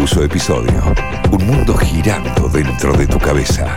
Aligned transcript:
confuso 0.00 0.24
episodio. 0.24 0.82
Un 1.30 1.46
mundo 1.46 1.74
girando 1.74 2.48
dentro 2.48 2.94
de 2.94 3.06
tu 3.06 3.18
cabeza. 3.18 3.76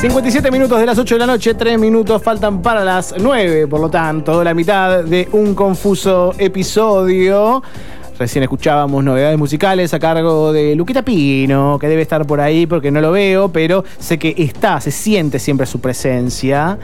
57 0.00 0.52
minutos 0.52 0.78
de 0.78 0.86
las 0.86 0.96
8 0.96 1.16
de 1.16 1.18
la 1.18 1.26
noche, 1.26 1.54
3 1.54 1.80
minutos 1.80 2.22
faltan 2.22 2.62
para 2.62 2.84
las 2.84 3.16
9, 3.18 3.66
por 3.66 3.80
lo 3.80 3.90
tanto, 3.90 4.44
la 4.44 4.54
mitad 4.54 5.02
de 5.02 5.28
un 5.32 5.56
confuso 5.56 6.32
episodio. 6.38 7.60
Recién 8.16 8.44
escuchábamos 8.44 9.02
novedades 9.02 9.36
musicales 9.36 9.92
a 9.92 9.98
cargo 9.98 10.52
de 10.52 10.76
Luquita 10.76 11.02
Pino, 11.02 11.78
que 11.80 11.88
debe 11.88 12.02
estar 12.02 12.24
por 12.28 12.40
ahí 12.40 12.64
porque 12.64 12.92
no 12.92 13.00
lo 13.00 13.10
veo, 13.10 13.48
pero 13.48 13.82
sé 13.98 14.20
que 14.20 14.36
está, 14.38 14.80
se 14.80 14.92
siente 14.92 15.40
siempre 15.40 15.66
su 15.66 15.80
presencia. 15.80 16.78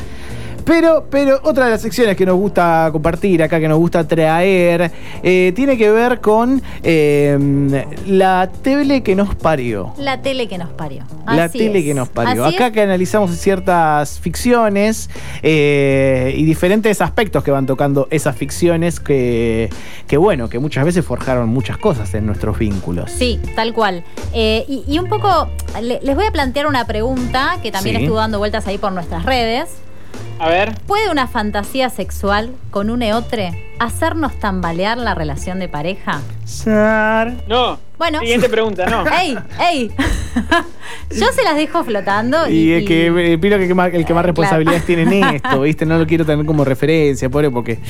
Pero, 0.69 1.07
pero 1.11 1.41
otra 1.45 1.65
de 1.65 1.71
las 1.71 1.81
secciones 1.81 2.15
que 2.15 2.27
nos 2.27 2.37
gusta 2.37 2.91
compartir 2.93 3.43
acá, 3.43 3.59
que 3.59 3.69
nos 3.69 3.79
gusta 3.79 4.07
traer, 4.07 4.93
eh, 5.23 5.53
tiene 5.57 5.79
que 5.79 5.91
ver 5.91 6.21
con 6.21 6.61
eh, 6.83 7.87
la 8.07 8.51
tele 8.63 9.03
que 9.03 9.15
nos 9.17 9.35
parió. 9.35 9.95
La 9.97 10.21
tele 10.21 10.47
que 10.47 10.59
nos 10.59 10.69
parió. 10.69 11.05
La 11.27 11.49
tele 11.49 11.79
es. 11.79 11.85
que 11.87 11.95
nos 11.95 12.09
parió. 12.11 12.45
Así 12.45 12.55
Acá 12.57 12.67
es. 12.67 12.73
que 12.75 12.83
analizamos 12.83 13.31
ciertas 13.39 14.21
ficciones 14.21 15.09
eh, 15.43 16.35
y 16.37 16.45
diferentes 16.45 17.01
aspectos 17.01 17.43
que 17.43 17.51
van 17.51 17.65
tocando 17.65 18.07
esas 18.11 18.37
ficciones 18.37 19.01
que, 19.01 19.71
que, 20.07 20.19
bueno, 20.19 20.51
que 20.51 20.59
muchas 20.59 20.85
veces 20.85 21.03
forjaron 21.03 21.49
muchas 21.49 21.79
cosas 21.79 22.13
en 22.13 22.27
nuestros 22.27 22.59
vínculos. 22.59 23.11
Sí, 23.11 23.41
tal 23.57 23.73
cual. 23.73 24.05
Eh, 24.35 24.67
y, 24.69 24.85
y 24.87 24.99
un 24.99 25.09
poco, 25.09 25.49
le- 25.81 26.01
les 26.03 26.15
voy 26.15 26.27
a 26.27 26.31
plantear 26.31 26.67
una 26.67 26.87
pregunta 26.87 27.57
que 27.63 27.73
también 27.73 27.97
Sí. 27.97 28.03
estuvo 28.03 28.19
dando 28.19 28.37
vueltas 28.39 28.67
ahí 28.67 28.77
por 28.77 28.93
nuestras 28.93 29.25
redes. 29.25 29.69
A 30.41 30.49
ver. 30.49 30.75
¿Puede 30.87 31.11
una 31.11 31.27
fantasía 31.27 31.91
sexual 31.91 32.53
con 32.71 32.91
un 32.91 33.03
eotre 33.03 33.75
hacernos 33.81 34.39
tambalear 34.39 34.97
la 34.97 35.15
relación 35.15 35.59
de 35.59 35.69
pareja? 35.69 36.21
No. 37.49 37.79
Bueno. 37.99 38.21
Siguiente 38.21 38.49
pregunta, 38.49 38.87
no. 38.87 39.05
¡Ey! 39.21 39.37
¡Ey! 39.61 39.91
Yo 41.11 41.27
se 41.33 41.43
las 41.43 41.57
dejo 41.57 41.83
flotando. 41.83 42.49
Y 42.49 42.53
Y, 42.55 42.73
es 42.75 42.85
que 42.87 43.33
eh, 43.33 43.39
Pino 43.39 43.59
que, 43.59 43.67
que 43.67 43.75
más- 43.75 43.93
el 43.93 44.05
que 44.05 44.15
más 44.15 44.23
Eh, 44.23 44.27
responsabilidades 44.29 44.85
claro. 44.85 45.03
tiene 45.05 45.19
en 45.29 45.35
esto, 45.37 45.61
¿viste? 45.63 45.85
No 45.87 45.99
lo 45.99 46.07
quiero 46.07 46.25
tener 46.25 46.47
como 46.47 46.65
referencia, 46.65 47.29
pobre, 47.29 47.51
porque. 47.51 47.81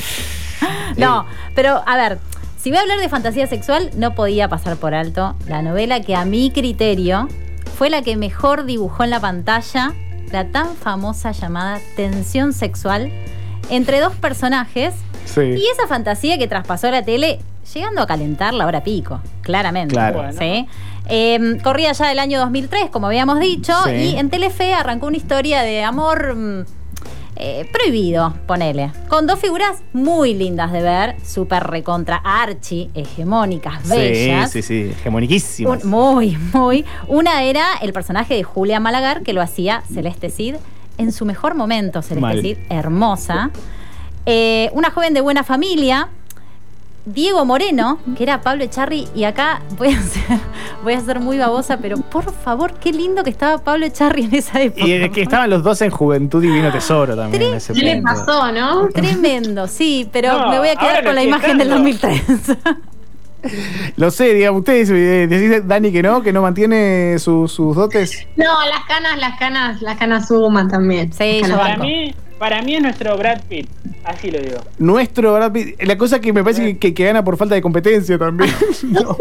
No, 0.97 1.27
pero 1.55 1.83
a 1.87 1.97
ver, 1.97 2.19
si 2.59 2.71
voy 2.71 2.79
a 2.79 2.83
hablar 2.83 2.99
de 2.99 3.09
fantasía 3.11 3.47
sexual, 3.47 3.91
no 3.97 4.15
podía 4.15 4.49
pasar 4.49 4.77
por 4.79 4.95
alto 4.95 5.37
la 5.47 5.61
novela 5.63 6.01
que 6.01 6.17
a 6.17 6.25
mi 6.25 6.51
criterio 6.51 7.29
fue 7.77 7.91
la 7.91 8.01
que 8.03 8.17
mejor 8.17 8.65
dibujó 8.65 9.05
en 9.05 9.11
la 9.11 9.21
pantalla 9.21 9.93
la 10.33 10.47
tan 10.47 10.75
famosa 10.77 11.33
llamada 11.33 11.79
tensión 11.97 12.53
sexual 12.53 13.11
entre 13.71 14.01
dos 14.01 14.15
personajes 14.15 14.95
Sí. 15.25 15.41
y 15.43 15.67
esa 15.73 15.87
fantasía 15.87 16.39
que 16.39 16.49
traspasó 16.49 16.91
la 16.91 17.03
tele 17.03 17.39
llegando 17.75 18.01
a 18.01 18.07
calentar 18.07 18.55
la 18.55 18.67
hora 18.67 18.83
pico, 18.83 19.21
claramente. 19.43 19.93
Claro. 19.95 20.23
Bueno. 20.23 20.39
¿sí? 20.39 20.67
Eh, 21.11 21.59
corría 21.63 21.93
ya 21.93 22.11
el 22.13 22.19
año 22.19 22.39
2003, 22.41 22.91
como 22.91 23.07
habíamos 23.09 23.41
dicho, 23.41 23.75
Sí. 23.85 23.91
y 23.93 24.17
en 24.17 24.31
Telefe 24.31 24.73
arrancó 24.75 25.07
una 25.07 25.17
historia 25.19 25.63
de 25.63 25.83
amor 25.85 26.35
mm, 26.35 26.65
eh, 27.41 27.69
prohibido, 27.73 28.35
ponele. 28.47 28.91
Con 29.09 29.27
dos 29.27 29.39
figuras 29.39 29.79
muy 29.93 30.35
lindas 30.35 30.73
de 30.73 30.83
ver, 30.83 31.17
súper 31.25 31.63
recontra 31.65 32.17
archi, 32.25 32.91
hegemónicas, 32.95 33.89
bellas. 33.89 34.51
Sí, 34.51 34.63
sí, 34.63 34.85
sí, 34.85 34.91
hegemoniquísimas. 34.91 35.85
Un- 35.85 35.91
muy, 35.91 36.37
muy. 36.53 36.85
Una 37.07 37.43
era 37.45 37.75
el 37.81 37.93
personaje 37.93 38.35
de 38.35 38.43
Julia 38.43 38.81
Malagar, 38.81 39.23
que 39.23 39.33
lo 39.33 39.41
hacía 39.41 39.83
Celeste 39.93 40.31
Cid 40.31 40.57
en 40.99 41.13
su 41.13 41.25
mejor 41.25 41.55
momento, 41.55 42.03
Celeste 42.03 42.21
Mal. 42.21 42.43
Cid, 42.43 42.59
hermosa. 42.71 43.51
Eh, 44.27 44.69
una 44.75 44.91
joven 44.91 45.15
de 45.15 45.21
buena 45.21 45.43
familia, 45.45 46.09
Diego 47.13 47.45
Moreno, 47.45 47.99
que 48.17 48.23
era 48.23 48.41
Pablo 48.43 48.65
Echarri, 48.65 49.09
y 49.15 49.25
acá 49.25 49.63
voy 49.77 49.89
a 49.89 50.01
ser, 50.03 50.39
voy 50.85 50.93
a 50.95 51.01
ser 51.01 51.21
muy 51.21 51.39
babosa, 51.39 51.79
pero 51.79 51.97
por 51.99 52.33
favor, 52.33 52.75
qué 52.75 52.93
lindo 52.93 53.23
que 53.25 53.31
estaba 53.31 53.59
Pablo 53.59 53.87
Echarri 53.87 54.25
en 54.25 54.35
esa 54.35 54.61
época. 54.63 54.87
Y 54.87 54.93
es 54.93 55.11
que 55.11 55.23
estaban 55.23 55.49
los 55.51 55.63
dos 55.63 55.81
en 55.83 55.91
Juventud 55.91 56.43
Divino 56.43 56.71
Tesoro 56.71 57.17
también. 57.17 57.43
en 57.43 57.55
ese 57.55 57.73
¿Qué 57.73 57.83
le 57.83 58.03
pasó, 58.03 58.53
no? 58.53 58.89
Tremendo, 58.89 59.67
sí, 59.67 60.09
pero 60.13 60.39
No, 60.39 60.51
me 60.51 60.59
voy 60.59 60.69
a 60.69 60.77
quedar 60.77 61.05
con 61.05 61.15
la 61.15 61.23
imagen 61.23 61.59
del 61.59 61.69
dando. 61.71 61.85
2003. 61.91 62.57
Lo 63.97 64.11
sé, 64.11 64.35
digamos, 64.35 64.61
ustedes 64.61 64.91
eh, 64.91 65.27
decís, 65.29 65.67
Dani, 65.67 65.93
que 65.93 66.03
no, 66.03 66.21
que 66.23 66.33
no 66.33 66.43
mantiene 66.43 67.17
su- 67.21 67.47
sus 67.47 67.77
dotes. 67.77 68.27
No, 68.37 68.45
las 68.69 68.85
canas, 68.89 69.17
las 69.19 69.39
canas, 69.39 69.81
las 69.81 69.97
canas 69.97 70.27
suman 70.27 70.67
también. 70.69 71.13
Sí, 71.13 71.41
yo 71.49 71.57
banco. 71.57 71.85
mí, 71.85 72.13
para 72.39 72.63
mí 72.63 72.75
es 72.77 72.83
nuestro 72.83 73.17
Brad 73.17 73.41
Pitt. 73.49 73.69
Así 74.05 74.31
lo 74.31 74.39
digo. 74.41 74.59
Nuestro 74.79 75.35
Brad 75.35 75.53
Pitt- 75.53 75.83
La 75.83 75.99
cosa 75.99 76.21
que 76.21 76.33
me 76.33 76.43
parece 76.43 76.65
que, 76.65 76.79
que- 76.79 76.95
que 76.95 77.05
gana 77.05 77.23
por 77.25 77.37
falta 77.37 77.55
de 77.55 77.63
competencia 77.63 78.17
también. 78.19 78.51
No. 78.85 79.17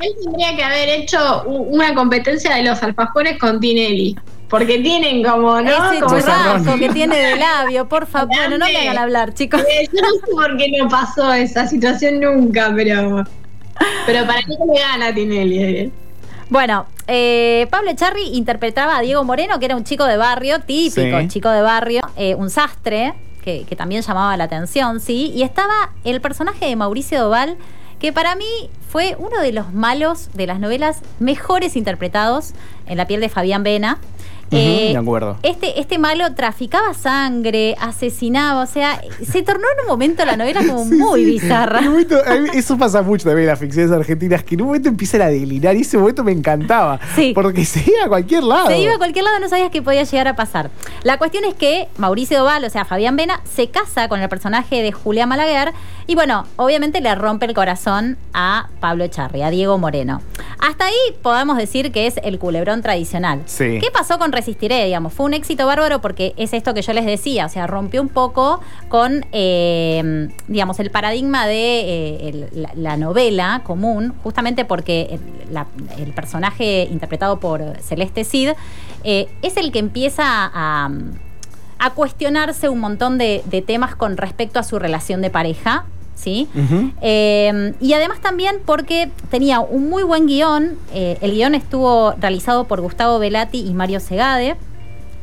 Él 0.00 0.12
tendría 0.22 0.56
que 0.56 0.62
haber 0.64 0.88
hecho 1.00 1.42
una 1.44 1.94
competencia 1.94 2.54
de 2.56 2.62
los 2.64 2.82
alfajores 2.82 3.38
con 3.38 3.60
Tinelli. 3.60 4.16
Porque 4.48 4.78
tienen 4.78 5.22
como, 5.24 5.60
¿no? 5.60 5.70
Ese 5.92 6.00
Como 6.00 6.18
churrasco 6.20 6.78
que 6.78 6.88
tiene 6.90 7.16
de 7.16 7.36
labio, 7.36 7.88
por 7.88 8.06
favor. 8.06 8.28
Bueno, 8.36 8.58
no 8.58 8.66
me 8.66 8.76
hagan 8.76 8.98
hablar, 8.98 9.34
chicos. 9.34 9.60
Eh, 9.62 9.88
Yo 9.92 10.00
no 10.00 10.10
sé 10.10 10.32
por 10.32 10.56
qué 10.56 10.70
no 10.78 10.88
pasó 10.88 11.32
esa 11.32 11.66
situación 11.66 12.20
nunca, 12.20 12.72
pero. 12.76 13.24
Pero 14.06 14.26
para 14.26 14.40
mí 14.46 14.54
le 14.72 14.80
gana 14.80 15.12
Tinelli. 15.12 15.58
eh. 15.58 15.90
Bueno, 16.50 16.86
eh, 17.06 17.66
Pablo 17.70 17.90
Echarri 17.90 18.36
interpretaba 18.36 18.96
a 18.98 19.00
Diego 19.00 19.24
Moreno, 19.24 19.58
que 19.58 19.66
era 19.66 19.76
un 19.76 19.84
chico 19.84 20.04
de 20.04 20.16
barrio, 20.16 20.60
típico 20.60 21.18
Sí. 21.20 21.28
chico 21.28 21.48
de 21.50 21.62
barrio, 21.62 22.00
eh, 22.16 22.34
un 22.34 22.50
sastre, 22.50 23.14
que, 23.42 23.64
que 23.68 23.76
también 23.76 24.02
llamaba 24.02 24.36
la 24.36 24.44
atención, 24.44 25.00
sí. 25.00 25.30
Y 25.34 25.42
estaba 25.42 25.90
el 26.04 26.20
personaje 26.20 26.66
de 26.66 26.76
Mauricio 26.76 27.20
Doval, 27.20 27.56
que 27.98 28.12
para 28.12 28.34
mí 28.36 28.70
fue 28.90 29.16
uno 29.18 29.40
de 29.40 29.52
los 29.52 29.72
malos 29.72 30.28
de 30.34 30.46
las 30.46 30.60
novelas 30.60 31.00
mejores 31.20 31.76
interpretados 31.76 32.52
en 32.86 32.96
la 32.96 33.06
piel 33.06 33.20
de 33.20 33.28
Fabián 33.28 33.62
Vena. 33.62 33.98
Eh, 34.50 34.90
de 34.92 34.98
acuerdo. 34.98 35.36
Este, 35.42 35.80
este 35.80 35.98
malo 35.98 36.34
traficaba 36.34 36.94
sangre, 36.94 37.74
asesinaba, 37.80 38.62
o 38.62 38.66
sea, 38.66 39.00
se 39.24 39.42
tornó 39.42 39.64
en 39.74 39.80
un 39.82 39.86
momento 39.88 40.24
la 40.24 40.36
novela 40.36 40.60
como 40.66 40.84
muy 40.84 41.24
bizarra. 41.24 41.78
En 41.80 41.86
un 41.88 41.92
momento- 41.92 42.18
eso 42.52 42.76
pasa 42.78 43.02
mucho 43.02 43.24
también 43.24 43.44
en 43.44 43.50
las 43.50 43.58
ficciones 43.58 43.90
argentinas, 43.90 44.44
que 44.44 44.54
en 44.54 44.60
un 44.62 44.66
momento 44.68 44.88
empiezan 44.88 45.22
a 45.22 45.26
delirar 45.26 45.76
y 45.76 45.80
ese 45.80 45.98
momento 45.98 46.22
me 46.24 46.32
encantaba. 46.32 47.00
Sí. 47.14 47.32
Porque 47.34 47.64
se 47.64 47.80
iba 47.80 48.04
a 48.04 48.08
cualquier 48.08 48.44
lado. 48.44 48.66
Se 48.68 48.78
iba 48.78 48.94
a 48.94 48.98
cualquier 48.98 49.24
lado, 49.24 49.38
no 49.40 49.48
sabías 49.48 49.70
qué 49.70 49.82
podía 49.82 50.04
llegar 50.04 50.28
a 50.28 50.36
pasar. 50.36 50.70
La 51.02 51.18
cuestión 51.18 51.44
es 51.44 51.54
que 51.54 51.88
Mauricio 51.98 52.38
Doval, 52.38 52.64
o 52.64 52.70
sea, 52.70 52.84
Fabián 52.84 53.16
Vena, 53.16 53.40
se 53.44 53.68
casa 53.68 54.08
con 54.08 54.20
el 54.20 54.28
personaje 54.28 54.82
de 54.82 54.92
Julia 54.92 55.26
Malaguer 55.26 55.72
y 56.06 56.14
bueno, 56.14 56.46
obviamente 56.56 57.00
le 57.00 57.14
rompe 57.14 57.46
el 57.46 57.54
corazón 57.54 58.18
a 58.32 58.68
Pablo 58.80 59.04
Echarri, 59.04 59.42
a 59.42 59.50
Diego 59.50 59.78
Moreno. 59.78 60.20
Hasta 60.66 60.86
ahí 60.86 60.94
podemos 61.20 61.58
decir 61.58 61.92
que 61.92 62.06
es 62.06 62.14
el 62.22 62.38
culebrón 62.38 62.80
tradicional. 62.80 63.42
Sí. 63.44 63.78
¿Qué 63.82 63.88
pasó 63.92 64.18
con 64.18 64.32
Resistiré? 64.32 64.82
Digamos, 64.86 65.12
fue 65.12 65.26
un 65.26 65.34
éxito 65.34 65.66
bárbaro 65.66 66.00
porque 66.00 66.32
es 66.38 66.54
esto 66.54 66.72
que 66.72 66.80
yo 66.80 66.94
les 66.94 67.04
decía, 67.04 67.44
o 67.44 67.48
sea, 67.50 67.66
rompió 67.66 68.00
un 68.00 68.08
poco 68.08 68.60
con, 68.88 69.26
eh, 69.32 70.30
digamos, 70.48 70.80
el 70.80 70.90
paradigma 70.90 71.46
de 71.46 71.80
eh, 71.80 72.28
el- 72.30 72.48
la, 72.62 72.70
la 72.76 72.96
novela 72.96 73.60
común, 73.62 74.14
justamente 74.22 74.64
porque 74.64 75.08
el, 75.10 75.52
la- 75.52 75.66
el 75.98 76.14
personaje 76.14 76.88
interpretado 76.90 77.38
por 77.40 77.62
Celeste 77.82 78.24
Cid 78.24 78.52
eh, 79.04 79.28
es 79.42 79.58
el 79.58 79.70
que 79.70 79.80
empieza 79.80 80.24
a, 80.26 80.88
a 81.78 81.90
cuestionarse 81.90 82.70
un 82.70 82.80
montón 82.80 83.18
de, 83.18 83.42
de 83.44 83.60
temas 83.60 83.96
con 83.96 84.16
respecto 84.16 84.58
a 84.60 84.62
su 84.62 84.78
relación 84.78 85.20
de 85.20 85.28
pareja. 85.28 85.84
¿Sí? 86.14 86.48
Eh, 87.00 87.74
y 87.80 87.92
además 87.92 88.20
también 88.20 88.56
porque 88.64 89.10
tenía 89.30 89.60
un 89.60 89.90
muy 89.90 90.02
buen 90.02 90.26
guion. 90.26 90.78
eh, 90.92 91.18
el 91.20 91.32
guion 91.32 91.54
estuvo 91.54 92.12
realizado 92.12 92.64
por 92.64 92.80
Gustavo 92.80 93.18
Velati 93.18 93.60
y 93.60 93.74
Mario 93.74 94.00
Segade. 94.00 94.56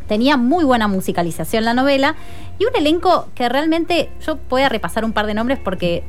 Tenía 0.07 0.35
muy 0.35 0.65
buena 0.65 0.87
musicalización 0.89 1.63
la 1.63 1.73
novela 1.73 2.15
y 2.59 2.65
un 2.65 2.75
elenco 2.75 3.27
que 3.33 3.49
realmente 3.49 4.11
yo 4.23 4.37
voy 4.47 4.61
a 4.61 4.69
repasar 4.69 5.03
un 5.03 5.13
par 5.13 5.25
de 5.25 5.33
nombres 5.33 5.57
porque 5.57 6.03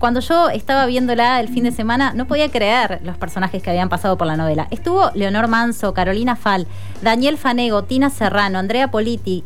cuando 0.00 0.18
yo 0.18 0.48
estaba 0.48 0.86
viéndola 0.86 1.38
el 1.40 1.48
fin 1.48 1.62
de 1.62 1.70
semana 1.70 2.14
no 2.14 2.26
podía 2.26 2.50
creer 2.50 3.00
los 3.04 3.16
personajes 3.16 3.62
que 3.62 3.70
habían 3.70 3.88
pasado 3.88 4.18
por 4.18 4.26
la 4.26 4.36
novela. 4.36 4.66
Estuvo 4.72 5.12
Leonor 5.14 5.46
Manso, 5.46 5.94
Carolina 5.94 6.34
Fal, 6.34 6.66
Daniel 7.02 7.38
Fanego, 7.38 7.84
Tina 7.84 8.10
Serrano, 8.10 8.58
Andrea 8.58 8.90
Politi, 8.90 9.44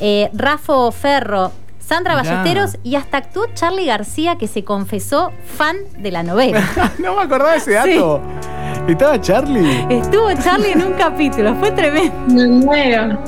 eh, 0.00 0.30
Rafo 0.32 0.90
Ferro, 0.90 1.52
Sandra 1.90 2.14
Mirá. 2.22 2.36
Ballesteros 2.36 2.78
y 2.84 2.94
hasta 2.94 3.16
actuó 3.16 3.46
Charlie 3.52 3.84
García 3.86 4.36
que 4.38 4.46
se 4.46 4.62
confesó 4.62 5.32
fan 5.58 5.76
de 5.98 6.12
la 6.12 6.22
novela. 6.22 6.62
no 7.00 7.16
me 7.16 7.22
acordaba 7.22 7.50
de 7.50 7.56
ese 7.58 7.72
dato. 7.72 8.20
Estaba 8.86 9.20
Charlie. 9.20 9.86
Estuvo 9.90 10.32
Charlie 10.42 10.70
en 10.72 10.82
un 10.84 10.92
capítulo, 10.94 11.54
fue 11.56 11.70
tremendo. 11.72 12.12
Me 12.28 12.46
muero. 12.46 13.18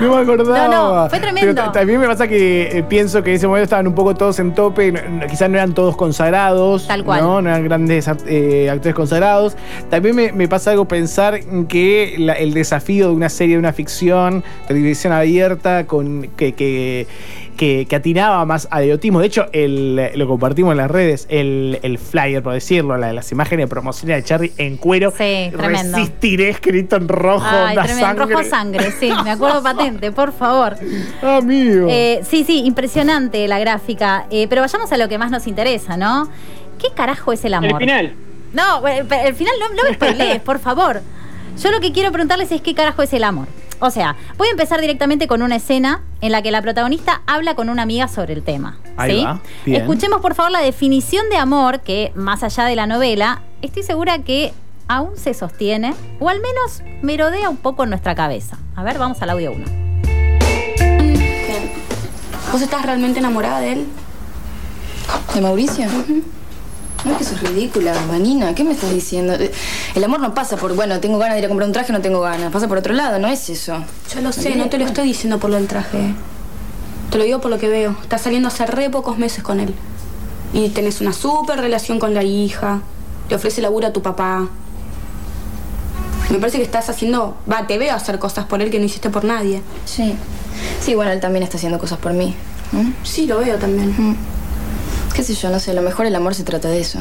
No 0.00 0.14
me 0.16 0.22
acordaba. 0.22 0.68
No, 0.68 1.02
no, 1.04 1.08
fue 1.10 1.20
tremendo. 1.20 1.54
Pero 1.54 1.72
también 1.72 2.00
me 2.00 2.06
pasa 2.06 2.28
que 2.28 2.78
eh, 2.78 2.82
pienso 2.82 3.22
que 3.22 3.30
en 3.30 3.36
ese 3.36 3.46
momento 3.46 3.64
estaban 3.64 3.86
un 3.86 3.94
poco 3.94 4.14
todos 4.14 4.38
en 4.38 4.54
tope. 4.54 4.92
quizás 5.28 5.48
no 5.48 5.56
eran 5.56 5.72
todos 5.72 5.96
consagrados. 5.96 6.86
Tal 6.86 7.04
cual. 7.04 7.20
No, 7.22 7.40
no 7.42 7.48
eran 7.48 7.64
grandes 7.64 8.08
eh, 8.26 8.68
actores 8.70 8.94
consagrados. 8.94 9.56
También 9.90 10.14
me, 10.14 10.32
me 10.32 10.48
pasa 10.48 10.70
algo 10.70 10.86
pensar 10.86 11.34
en 11.36 11.66
que 11.66 12.14
la- 12.18 12.34
el 12.34 12.52
desafío 12.54 13.08
de 13.08 13.14
una 13.14 13.28
serie, 13.30 13.54
de 13.56 13.60
una 13.60 13.72
ficción, 13.72 14.44
televisión 14.68 15.12
abierta, 15.14 15.86
con 15.86 16.28
que. 16.36 16.52
que 16.52 17.06
que, 17.56 17.86
que 17.88 17.96
atinaba 17.96 18.44
más 18.44 18.66
al 18.70 18.84
erotismo. 18.84 19.20
De 19.20 19.26
hecho, 19.26 19.46
el, 19.52 20.10
lo 20.16 20.26
compartimos 20.26 20.72
en 20.72 20.78
las 20.78 20.90
redes, 20.90 21.26
el, 21.28 21.78
el 21.82 21.98
flyer, 21.98 22.42
por 22.42 22.54
decirlo, 22.54 22.96
la- 22.96 23.12
las 23.12 23.30
imágenes 23.32 23.68
promocionales 23.68 24.24
de 24.24 24.28
Cherry 24.28 24.52
en 24.58 24.76
cuero. 24.78 25.10
Sí, 25.10 25.50
tremendo. 25.56 25.98
Resistiré 25.98 26.48
escrito 26.48 26.96
en 26.96 27.08
rojo, 27.08 27.44
Ay, 27.48 27.76
tremendo. 27.76 28.00
sangre. 28.06 28.26
Rojo 28.34 28.44
sangre, 28.44 28.90
sí, 28.98 29.10
me 29.24 29.30
acuerdo 29.30 29.62
patente, 29.62 30.10
por 30.12 30.32
favor. 30.32 30.76
Amigo. 31.22 31.86
Eh, 31.90 32.20
sí, 32.28 32.44
sí, 32.44 32.64
impresionante 32.64 33.46
la 33.48 33.58
gráfica. 33.58 34.26
Eh, 34.30 34.46
pero 34.48 34.62
vayamos 34.62 34.90
a 34.92 34.96
lo 34.96 35.08
que 35.08 35.18
más 35.18 35.30
nos 35.30 35.46
interesa, 35.46 35.96
¿no? 35.96 36.28
¿Qué 36.78 36.88
carajo 36.94 37.32
es 37.32 37.44
el 37.44 37.54
amor? 37.54 37.70
El 37.72 37.78
final. 37.78 38.14
No, 38.52 38.86
el 38.86 39.34
final 39.34 39.54
no, 39.60 39.74
no 39.82 39.88
me 39.88 39.94
spoilees, 39.94 40.40
por 40.42 40.58
favor. 40.58 41.00
Yo 41.62 41.70
lo 41.70 41.80
que 41.80 41.92
quiero 41.92 42.10
preguntarles 42.12 42.50
es 42.50 42.60
qué 42.60 42.74
carajo 42.74 43.02
es 43.02 43.12
el 43.12 43.24
amor. 43.24 43.46
O 43.84 43.90
sea, 43.90 44.14
voy 44.38 44.46
a 44.46 44.52
empezar 44.52 44.80
directamente 44.80 45.26
con 45.26 45.42
una 45.42 45.56
escena 45.56 46.02
en 46.20 46.30
la 46.30 46.40
que 46.40 46.52
la 46.52 46.62
protagonista 46.62 47.22
habla 47.26 47.56
con 47.56 47.68
una 47.68 47.82
amiga 47.82 48.06
sobre 48.06 48.32
el 48.32 48.44
tema. 48.44 48.78
Ahí 48.96 49.18
¿sí? 49.18 49.24
va, 49.24 49.40
bien. 49.66 49.82
Escuchemos 49.82 50.20
por 50.20 50.36
favor 50.36 50.52
la 50.52 50.60
definición 50.60 51.28
de 51.30 51.36
amor 51.36 51.80
que, 51.80 52.12
más 52.14 52.44
allá 52.44 52.64
de 52.64 52.76
la 52.76 52.86
novela, 52.86 53.42
estoy 53.60 53.82
segura 53.82 54.20
que 54.20 54.52
aún 54.86 55.16
se 55.16 55.34
sostiene, 55.34 55.94
o 56.20 56.28
al 56.28 56.38
menos 56.40 56.84
merodea 57.02 57.48
un 57.48 57.56
poco 57.56 57.82
en 57.82 57.90
nuestra 57.90 58.14
cabeza. 58.14 58.56
A 58.76 58.84
ver, 58.84 59.00
vamos 59.00 59.20
al 59.20 59.30
audio 59.30 59.50
1. 59.50 59.64
¿Vos 62.52 62.62
estás 62.62 62.86
realmente 62.86 63.18
enamorada 63.18 63.58
de 63.58 63.72
él? 63.72 63.86
¿De 65.34 65.40
Mauricio? 65.40 65.86
No, 67.04 67.12
es 67.12 67.16
que 67.18 67.24
eso 67.24 67.34
es 67.34 67.42
ridícula, 67.42 67.92
Vanina. 68.08 68.54
¿Qué 68.54 68.62
me 68.64 68.72
estás 68.72 68.90
diciendo? 68.92 69.34
Eh, 69.34 69.50
El 69.94 70.04
amor 70.04 70.20
no 70.20 70.34
pasa 70.34 70.56
por, 70.56 70.74
bueno, 70.74 71.00
tengo 71.00 71.18
ganas 71.18 71.34
de 71.34 71.40
ir 71.40 71.44
a 71.46 71.48
comprar 71.48 71.66
un 71.66 71.72
traje, 71.72 71.92
no 71.92 72.00
tengo 72.00 72.20
ganas. 72.20 72.52
Pasa 72.52 72.68
por 72.68 72.78
otro 72.78 72.94
lado, 72.94 73.18
no 73.18 73.28
es 73.28 73.50
eso. 73.50 73.84
Yo 74.14 74.20
lo 74.20 74.32
sé, 74.32 74.54
no 74.54 74.68
te 74.68 74.78
lo 74.78 74.84
estoy 74.84 75.06
diciendo 75.08 75.38
por 75.38 75.50
lo 75.50 75.56
del 75.56 75.66
traje. 75.66 76.14
Te 77.10 77.18
lo 77.18 77.24
digo 77.24 77.40
por 77.40 77.50
lo 77.50 77.58
que 77.58 77.68
veo. 77.68 77.96
Estás 78.02 78.22
saliendo 78.22 78.48
hace 78.48 78.66
re 78.66 78.88
pocos 78.88 79.18
meses 79.18 79.42
con 79.42 79.58
él. 79.60 79.74
Y 80.52 80.68
tenés 80.68 81.00
una 81.00 81.12
súper 81.12 81.58
relación 81.60 81.98
con 81.98 82.14
la 82.14 82.22
hija. 82.22 82.80
Le 83.28 83.36
ofrece 83.36 83.60
laburo 83.62 83.88
a 83.88 83.92
tu 83.92 84.00
papá. 84.02 84.48
Me 86.30 86.38
parece 86.38 86.58
que 86.58 86.64
estás 86.64 86.88
haciendo... 86.88 87.36
Va, 87.50 87.66
te 87.66 87.78
veo 87.78 87.94
hacer 87.94 88.18
cosas 88.18 88.46
por 88.46 88.62
él 88.62 88.70
que 88.70 88.78
no 88.78 88.84
hiciste 88.86 89.10
por 89.10 89.24
nadie. 89.24 89.60
Sí. 89.84 90.14
Sí, 90.80 90.94
bueno, 90.94 91.10
él 91.10 91.20
también 91.20 91.42
está 91.42 91.56
haciendo 91.56 91.78
cosas 91.78 91.98
por 91.98 92.12
mí. 92.12 92.34
¿Mm? 92.70 92.90
Sí, 93.02 93.26
lo 93.26 93.38
veo 93.38 93.56
también. 93.56 94.16
Qué 95.14 95.22
sé 95.22 95.34
yo, 95.34 95.50
no 95.50 95.60
sé, 95.60 95.72
a 95.72 95.74
lo 95.74 95.82
mejor 95.82 96.06
el 96.06 96.14
amor 96.14 96.34
se 96.34 96.42
trata 96.42 96.68
de 96.68 96.80
eso. 96.80 96.98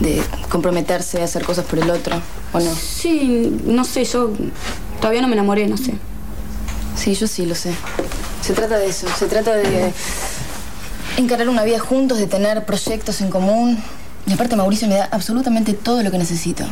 De 0.00 0.22
comprometerse 0.48 1.22
hacer 1.22 1.44
cosas 1.44 1.64
por 1.64 1.78
el 1.78 1.90
otro, 1.90 2.16
¿o 2.52 2.60
no? 2.60 2.70
Sí, 2.74 3.60
no 3.64 3.84
sé, 3.84 4.04
yo 4.04 4.30
todavía 5.00 5.22
no 5.22 5.28
me 5.28 5.34
enamoré, 5.34 5.66
no 5.66 5.76
sé. 5.76 5.94
Sí, 6.96 7.14
yo 7.14 7.26
sí 7.26 7.46
lo 7.46 7.54
sé. 7.54 7.72
Se 8.42 8.54
trata 8.54 8.78
de 8.78 8.88
eso, 8.88 9.06
se 9.16 9.26
trata 9.26 9.54
de 9.54 9.92
encarar 11.16 11.48
una 11.48 11.64
vida 11.64 11.78
juntos, 11.78 12.18
de 12.18 12.26
tener 12.26 12.64
proyectos 12.64 13.20
en 13.20 13.30
común. 13.30 13.78
Y 14.26 14.32
aparte 14.32 14.56
Mauricio 14.56 14.88
me 14.88 14.96
da 14.96 15.08
absolutamente 15.10 15.74
todo 15.74 16.02
lo 16.02 16.10
que 16.10 16.18
necesito. 16.18 16.64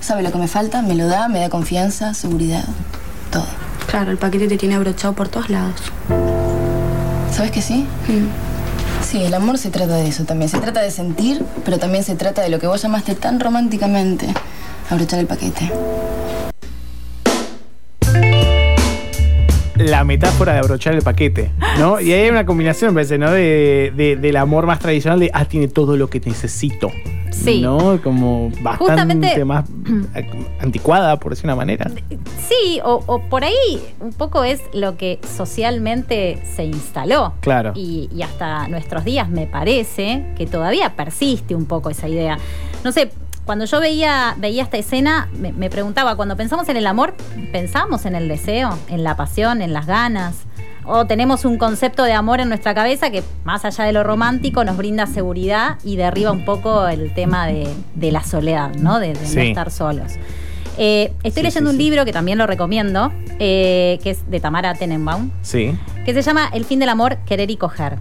Sabe 0.00 0.22
lo 0.22 0.32
que 0.32 0.38
me 0.38 0.48
falta, 0.48 0.82
me 0.82 0.94
lo 0.94 1.06
da, 1.06 1.28
me 1.28 1.40
da 1.40 1.48
confianza, 1.48 2.14
seguridad, 2.14 2.64
todo. 3.30 3.46
Claro, 3.86 4.10
el 4.10 4.18
paquete 4.18 4.48
te 4.48 4.56
tiene 4.56 4.76
abrochado 4.76 5.14
por 5.14 5.28
todos 5.28 5.50
lados. 5.50 5.80
¿Sabes 7.34 7.50
que 7.50 7.62
sí? 7.62 7.86
Sí, 9.10 9.24
el 9.24 9.34
amor 9.34 9.58
se 9.58 9.70
trata 9.70 9.96
de 9.96 10.06
eso 10.08 10.24
también. 10.24 10.48
Se 10.48 10.58
trata 10.58 10.82
de 10.82 10.90
sentir, 10.90 11.42
pero 11.64 11.78
también 11.78 12.04
se 12.04 12.14
trata 12.14 12.42
de 12.42 12.48
lo 12.48 12.58
que 12.60 12.66
vos 12.68 12.80
llamaste 12.80 13.14
tan 13.16 13.40
románticamente 13.40 14.26
abrochar 14.88 15.18
el 15.18 15.26
paquete. 15.26 15.70
la 19.76 20.04
metáfora 20.04 20.52
de 20.52 20.58
abrochar 20.58 20.94
el 20.94 21.00
paquete, 21.02 21.50
¿no? 21.78 21.98
Y 22.00 22.12
ahí 22.12 22.24
hay 22.24 22.28
una 22.28 22.44
combinación, 22.44 22.90
me 22.90 22.96
parece, 22.96 23.16
¿no? 23.16 23.30
De, 23.30 23.90
de- 23.96 24.16
del 24.16 24.36
amor 24.36 24.66
más 24.66 24.78
tradicional 24.78 25.18
de, 25.18 25.30
ah, 25.32 25.46
tiene 25.46 25.68
todo 25.68 25.96
lo 25.96 26.10
que 26.10 26.20
necesito. 26.20 26.90
Sí. 27.30 27.60
¿No? 27.60 28.00
Como 28.02 28.50
bastante 28.60 28.76
Justamente- 28.78 29.44
más 29.44 29.64
eh, 30.14 30.28
anticuada, 30.60 31.18
por 31.18 31.30
decir 31.32 31.46
una 31.46 31.56
manera. 31.56 31.90
Sí, 32.48 32.80
o, 32.84 33.02
o 33.06 33.20
por 33.22 33.44
ahí 33.44 33.80
un 34.00 34.12
poco 34.12 34.44
es 34.44 34.60
lo 34.72 34.96
que 34.96 35.18
socialmente 35.36 36.38
se 36.56 36.64
instaló. 36.64 37.34
Claro. 37.40 37.72
Y, 37.74 38.08
y 38.14 38.22
hasta 38.22 38.66
nuestros 38.68 39.04
días 39.04 39.28
me 39.28 39.46
parece 39.46 40.26
que 40.36 40.46
todavía 40.46 40.96
persiste 40.96 41.54
un 41.54 41.66
poco 41.66 41.90
esa 41.90 42.08
idea. 42.08 42.38
No 42.84 42.92
sé, 42.92 43.10
cuando 43.44 43.64
yo 43.64 43.80
veía, 43.80 44.34
veía 44.38 44.62
esta 44.62 44.76
escena, 44.76 45.28
me, 45.38 45.52
me 45.52 45.70
preguntaba, 45.70 46.16
cuando 46.16 46.36
pensamos 46.36 46.68
en 46.68 46.76
el 46.76 46.86
amor, 46.86 47.14
¿pensamos 47.52 48.06
en 48.06 48.14
el 48.14 48.28
deseo, 48.28 48.76
en 48.88 49.04
la 49.04 49.16
pasión, 49.16 49.62
en 49.62 49.72
las 49.72 49.86
ganas? 49.86 50.34
¿O 50.92 51.06
tenemos 51.06 51.44
un 51.44 51.56
concepto 51.56 52.02
de 52.02 52.12
amor 52.14 52.40
en 52.40 52.48
nuestra 52.48 52.74
cabeza 52.74 53.10
que, 53.10 53.22
más 53.44 53.64
allá 53.64 53.84
de 53.84 53.92
lo 53.92 54.02
romántico, 54.02 54.64
nos 54.64 54.76
brinda 54.76 55.06
seguridad 55.06 55.78
y 55.84 55.94
derriba 55.94 56.32
un 56.32 56.44
poco 56.44 56.88
el 56.88 57.14
tema 57.14 57.46
de, 57.46 57.68
de 57.94 58.10
la 58.10 58.24
soledad, 58.24 58.74
¿no? 58.74 58.98
De, 58.98 59.12
de 59.14 59.34
no 59.34 59.40
estar 59.40 59.70
solos. 59.70 60.14
Eh, 60.78 61.12
estoy 61.22 61.42
Sí, 61.42 61.42
leyendo 61.42 61.70
sí, 61.70 61.76
un 61.76 61.78
libro 61.82 62.04
que 62.04 62.12
también 62.12 62.38
lo 62.38 62.46
recomiendo, 62.48 63.12
eh, 63.38 64.00
que 64.02 64.10
es 64.10 64.28
de 64.30 64.40
Tamara 64.40 64.74
Tenenbaum, 64.74 65.30
Sí, 65.42 65.76
que 66.04 66.12
se 66.12 66.22
llama 66.22 66.50
El 66.52 66.64
fin 66.64 66.80
del 66.80 66.88
amor, 66.88 67.18
querer 67.26 67.50
y 67.52 67.56
coger. 67.56 67.96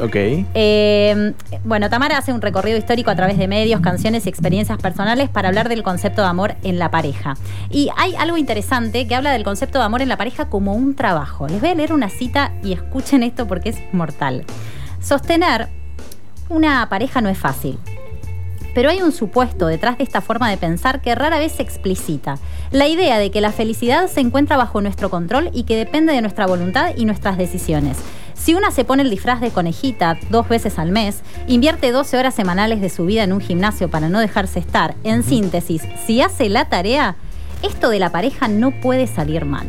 Ok. 0.00 0.16
Eh, 0.54 1.32
bueno, 1.64 1.90
Tamara 1.90 2.18
hace 2.18 2.32
un 2.32 2.40
recorrido 2.40 2.78
histórico 2.78 3.10
a 3.10 3.16
través 3.16 3.38
de 3.38 3.48
medios, 3.48 3.80
canciones 3.80 4.26
y 4.26 4.28
experiencias 4.28 4.78
personales 4.78 5.28
para 5.28 5.48
hablar 5.48 5.68
del 5.68 5.82
concepto 5.82 6.22
de 6.22 6.28
amor 6.28 6.54
en 6.62 6.78
la 6.78 6.90
pareja. 6.90 7.36
Y 7.70 7.90
hay 7.96 8.14
algo 8.16 8.36
interesante 8.36 9.06
que 9.06 9.14
habla 9.14 9.32
del 9.32 9.44
concepto 9.44 9.78
de 9.78 9.84
amor 9.84 10.02
en 10.02 10.08
la 10.08 10.16
pareja 10.16 10.48
como 10.48 10.74
un 10.74 10.94
trabajo. 10.94 11.46
Les 11.48 11.60
voy 11.60 11.70
a 11.70 11.74
leer 11.74 11.92
una 11.92 12.08
cita 12.08 12.52
y 12.62 12.72
escuchen 12.72 13.22
esto 13.22 13.46
porque 13.46 13.70
es 13.70 13.78
mortal. 13.92 14.44
Sostener 15.00 15.68
una 16.48 16.88
pareja 16.88 17.20
no 17.20 17.28
es 17.28 17.38
fácil. 17.38 17.78
Pero 18.74 18.90
hay 18.90 19.00
un 19.02 19.12
supuesto 19.12 19.68
detrás 19.68 19.98
de 19.98 20.04
esta 20.04 20.20
forma 20.20 20.50
de 20.50 20.56
pensar 20.56 21.00
que 21.00 21.14
rara 21.14 21.38
vez 21.38 21.52
se 21.52 21.62
explicita. 21.62 22.38
La 22.72 22.88
idea 22.88 23.18
de 23.18 23.30
que 23.30 23.40
la 23.40 23.52
felicidad 23.52 24.08
se 24.08 24.20
encuentra 24.20 24.56
bajo 24.56 24.80
nuestro 24.80 25.10
control 25.10 25.50
y 25.52 25.62
que 25.62 25.76
depende 25.76 26.12
de 26.12 26.20
nuestra 26.20 26.46
voluntad 26.46 26.92
y 26.96 27.04
nuestras 27.04 27.38
decisiones. 27.38 27.98
Si 28.44 28.54
una 28.54 28.70
se 28.70 28.84
pone 28.84 29.02
el 29.02 29.08
disfraz 29.08 29.40
de 29.40 29.50
conejita 29.50 30.18
dos 30.28 30.46
veces 30.50 30.78
al 30.78 30.90
mes, 30.90 31.22
invierte 31.48 31.92
12 31.92 32.18
horas 32.18 32.34
semanales 32.34 32.82
de 32.82 32.90
su 32.90 33.06
vida 33.06 33.22
en 33.24 33.32
un 33.32 33.40
gimnasio 33.40 33.88
para 33.88 34.10
no 34.10 34.20
dejarse 34.20 34.58
estar, 34.58 34.94
en 35.02 35.22
síntesis, 35.22 35.80
si 36.06 36.20
hace 36.20 36.50
la 36.50 36.68
tarea, 36.68 37.16
esto 37.62 37.88
de 37.88 37.98
la 37.98 38.12
pareja 38.12 38.46
no 38.48 38.70
puede 38.82 39.06
salir 39.06 39.46
mal. 39.46 39.66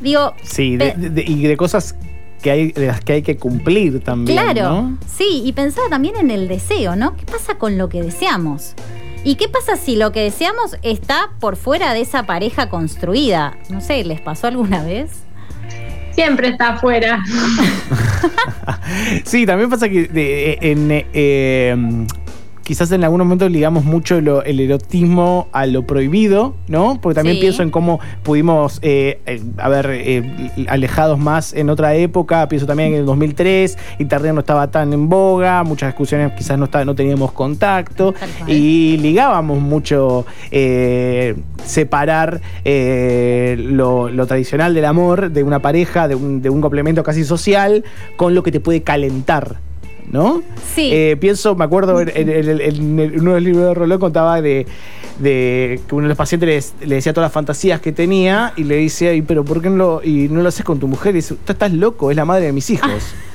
Digo, 0.00 0.32
Sí, 0.42 0.78
de- 0.78 0.94
y 1.26 1.42
de 1.42 1.56
cosas 1.58 1.94
que 2.40 2.50
hay, 2.50 2.72
de 2.72 2.86
las 2.86 3.02
que 3.02 3.12
hay 3.12 3.22
que 3.22 3.36
cumplir 3.36 4.02
también. 4.02 4.38
Claro, 4.38 4.70
¿no? 4.82 4.98
sí, 5.06 5.42
y 5.44 5.52
pensaba 5.52 5.90
también 5.90 6.16
en 6.16 6.30
el 6.30 6.48
deseo, 6.48 6.96
¿no? 6.96 7.14
¿Qué 7.14 7.26
pasa 7.26 7.56
con 7.58 7.76
lo 7.76 7.90
que 7.90 8.02
deseamos? 8.02 8.72
¿Y 9.22 9.34
qué 9.34 9.50
pasa 9.50 9.76
si 9.76 9.96
lo 9.96 10.12
que 10.12 10.22
deseamos 10.22 10.78
está 10.80 11.32
por 11.40 11.56
fuera 11.56 11.92
de 11.92 12.00
esa 12.00 12.22
pareja 12.24 12.70
construida? 12.70 13.58
No 13.68 13.82
sé, 13.82 14.02
¿les 14.04 14.22
pasó 14.22 14.46
alguna 14.46 14.82
vez? 14.82 15.10
Siempre 16.12 16.48
está 16.48 16.70
afuera. 16.74 17.22
Sí, 19.24 19.46
también 19.46 19.70
pasa 19.70 19.88
que 19.88 20.08
en, 20.60 20.88
eh, 20.90 22.06
quizás 22.70 22.92
en 22.92 23.02
algún 23.02 23.18
momento 23.18 23.48
ligamos 23.48 23.84
mucho 23.84 24.20
lo- 24.20 24.44
el 24.44 24.60
erotismo 24.60 25.48
a 25.50 25.66
lo 25.66 25.82
prohibido, 25.88 26.54
¿no? 26.68 27.00
Porque 27.02 27.16
también 27.16 27.34
Sí. 27.38 27.40
pienso 27.40 27.64
en 27.64 27.70
cómo 27.70 27.98
pudimos 28.22 28.78
eh, 28.82 29.18
eh, 29.26 29.42
haber 29.58 29.90
eh, 29.90 30.22
alejados 30.68 31.18
más 31.18 31.52
en 31.52 31.68
otra 31.68 31.96
época. 31.96 32.48
Pienso 32.48 32.66
también 32.68 32.92
en 32.92 33.00
el 33.00 33.06
2003, 33.06 33.76
Internet 33.98 34.34
no 34.34 34.40
estaba 34.40 34.70
tan 34.70 34.92
en 34.92 35.08
boga, 35.08 35.64
muchas 35.64 35.88
discusiones 35.88 36.30
quizás 36.38 36.56
no, 36.58 36.66
está- 36.66 36.84
no 36.84 36.94
teníamos 36.94 37.32
contacto 37.32 38.14
y 38.46 38.98
ligábamos 38.98 39.58
mucho 39.58 40.24
separar 41.64 42.40
lo, 42.64 44.10
lo 44.10 44.26
tradicional 44.28 44.74
del 44.74 44.84
amor 44.84 45.32
de 45.32 45.42
una 45.42 45.58
pareja, 45.58 46.06
de 46.06 46.14
un, 46.14 46.40
de 46.40 46.50
un 46.50 46.60
complemento 46.60 47.02
casi 47.02 47.24
social, 47.24 47.82
con 48.16 48.32
lo 48.36 48.44
que 48.44 48.52
te 48.52 48.60
puede 48.60 48.82
calentar. 48.82 49.56
¿No? 50.10 50.42
Sí. 50.74 50.90
Eh, 50.92 51.16
pienso, 51.20 51.54
me 51.54 51.64
acuerdo, 51.64 52.00
en, 52.00 52.08
en- 52.08 52.28
en- 52.28 52.60
en- 52.60 52.98
en 53.00 53.20
uno 53.20 53.34
de 53.34 53.40
los 53.40 53.42
libros 53.42 53.64
de 53.68 53.74
Rolón 53.74 53.98
contaba 54.00 54.42
de, 54.42 54.66
de 55.20 55.80
que 55.88 55.94
uno 55.94 56.04
de 56.04 56.08
los 56.08 56.18
pacientes 56.18 56.74
le, 56.80 56.96
decía 56.96 57.12
todas 57.12 57.26
las 57.26 57.32
fantasías 57.32 57.80
que 57.80 57.92
tenía 57.92 58.52
y 58.56 58.64
le 58.64 58.76
dice, 58.76 59.08
"Ay, 59.08 59.22
pero 59.22 59.44
¿por 59.44 59.62
qué 59.62 59.70
no 59.70 59.76
lo, 59.76 60.00
y 60.02 60.28
no 60.28 60.42
lo 60.42 60.48
haces 60.48 60.64
con 60.64 60.80
tu 60.80 60.88
mujer? 60.88 61.12
Y 61.14 61.18
dice, 61.18 61.36
tú 61.44 61.52
estás 61.52 61.72
loco, 61.72 62.10
es 62.10 62.16
la 62.16 62.24
madre 62.24 62.46
de 62.46 62.52
mis 62.52 62.68
hijos. 62.70 62.90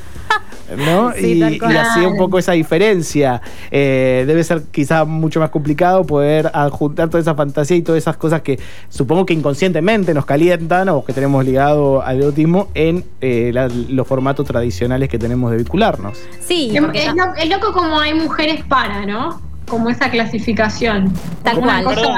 ¿No? 0.77 1.11
Sí, 1.13 1.33
y, 1.43 1.43
y 1.71 1.75
hacía 1.77 2.07
un 2.07 2.17
poco 2.17 2.39
esa 2.39 2.53
diferencia. 2.53 3.41
Eh, 3.71 4.23
debe 4.25 4.43
ser 4.43 4.63
quizá 4.71 5.05
mucho 5.05 5.39
más 5.39 5.49
complicado 5.51 6.03
poder 6.05 6.49
adjuntar 6.53 7.09
toda 7.09 7.21
esa 7.21 7.35
fantasía 7.35 7.77
y 7.77 7.81
todas 7.81 7.99
esas 8.01 8.17
cosas 8.17 8.41
que 8.41 8.59
supongo 8.89 9.25
que 9.25 9.33
inconscientemente 9.33 10.13
nos 10.13 10.25
calientan 10.25 10.89
o 10.89 11.05
que 11.05 11.13
tenemos 11.13 11.45
ligado 11.45 12.01
al 12.01 12.17
erotismo 12.21 12.69
en 12.73 13.03
eh, 13.21 13.51
la- 13.53 13.67
los 13.67 14.07
formatos 14.07 14.45
tradicionales 14.47 15.07
que 15.09 15.19
tenemos 15.19 15.51
de 15.51 15.57
vincularnos. 15.57 16.17
Sí, 16.39 16.71
Es, 16.73 16.81
porque 16.81 17.05
es 17.05 17.13
lo- 17.15 17.35
es 17.35 17.49
loco 17.49 17.71
como 17.73 17.99
hay 17.99 18.13
mujeres 18.13 18.63
para, 18.67 19.05
¿no? 19.05 19.41
Como 19.67 19.89
esa 19.89 20.09
clasificación. 20.09 21.11
Tal 21.43 21.57
Una 21.59 21.83
cual. 21.83 21.95
cosa, 21.95 22.13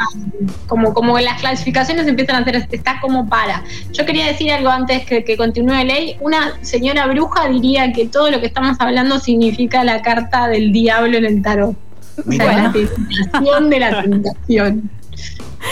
como, 0.67 0.93
como 0.93 1.17
las 1.19 1.39
clasificaciones 1.39 2.07
empiezan 2.07 2.35
a 2.37 2.39
hacer, 2.39 2.67
estás 2.71 2.99
como 3.01 3.27
para. 3.29 3.63
Yo 3.93 4.05
quería 4.05 4.25
decir 4.27 4.51
algo 4.51 4.69
antes 4.69 5.05
que, 5.05 5.23
que 5.23 5.37
continúe 5.37 5.83
ley. 5.85 6.17
Una 6.19 6.53
señora 6.61 7.07
bruja 7.07 7.47
diría 7.49 7.91
que 7.93 8.07
todo 8.07 8.29
lo 8.31 8.39
que 8.39 8.47
estamos 8.47 8.75
hablando 8.79 9.19
significa 9.19 9.83
la 9.83 10.01
carta 10.01 10.47
del 10.47 10.71
diablo 10.71 11.17
en 11.17 11.25
el 11.25 11.41
tarot. 11.41 11.75
O 12.27 12.31
sea, 12.31 12.63
la 12.63 12.71
tentación 12.71 13.69
de 13.69 13.79
la 13.79 14.01
tentación. 14.03 14.89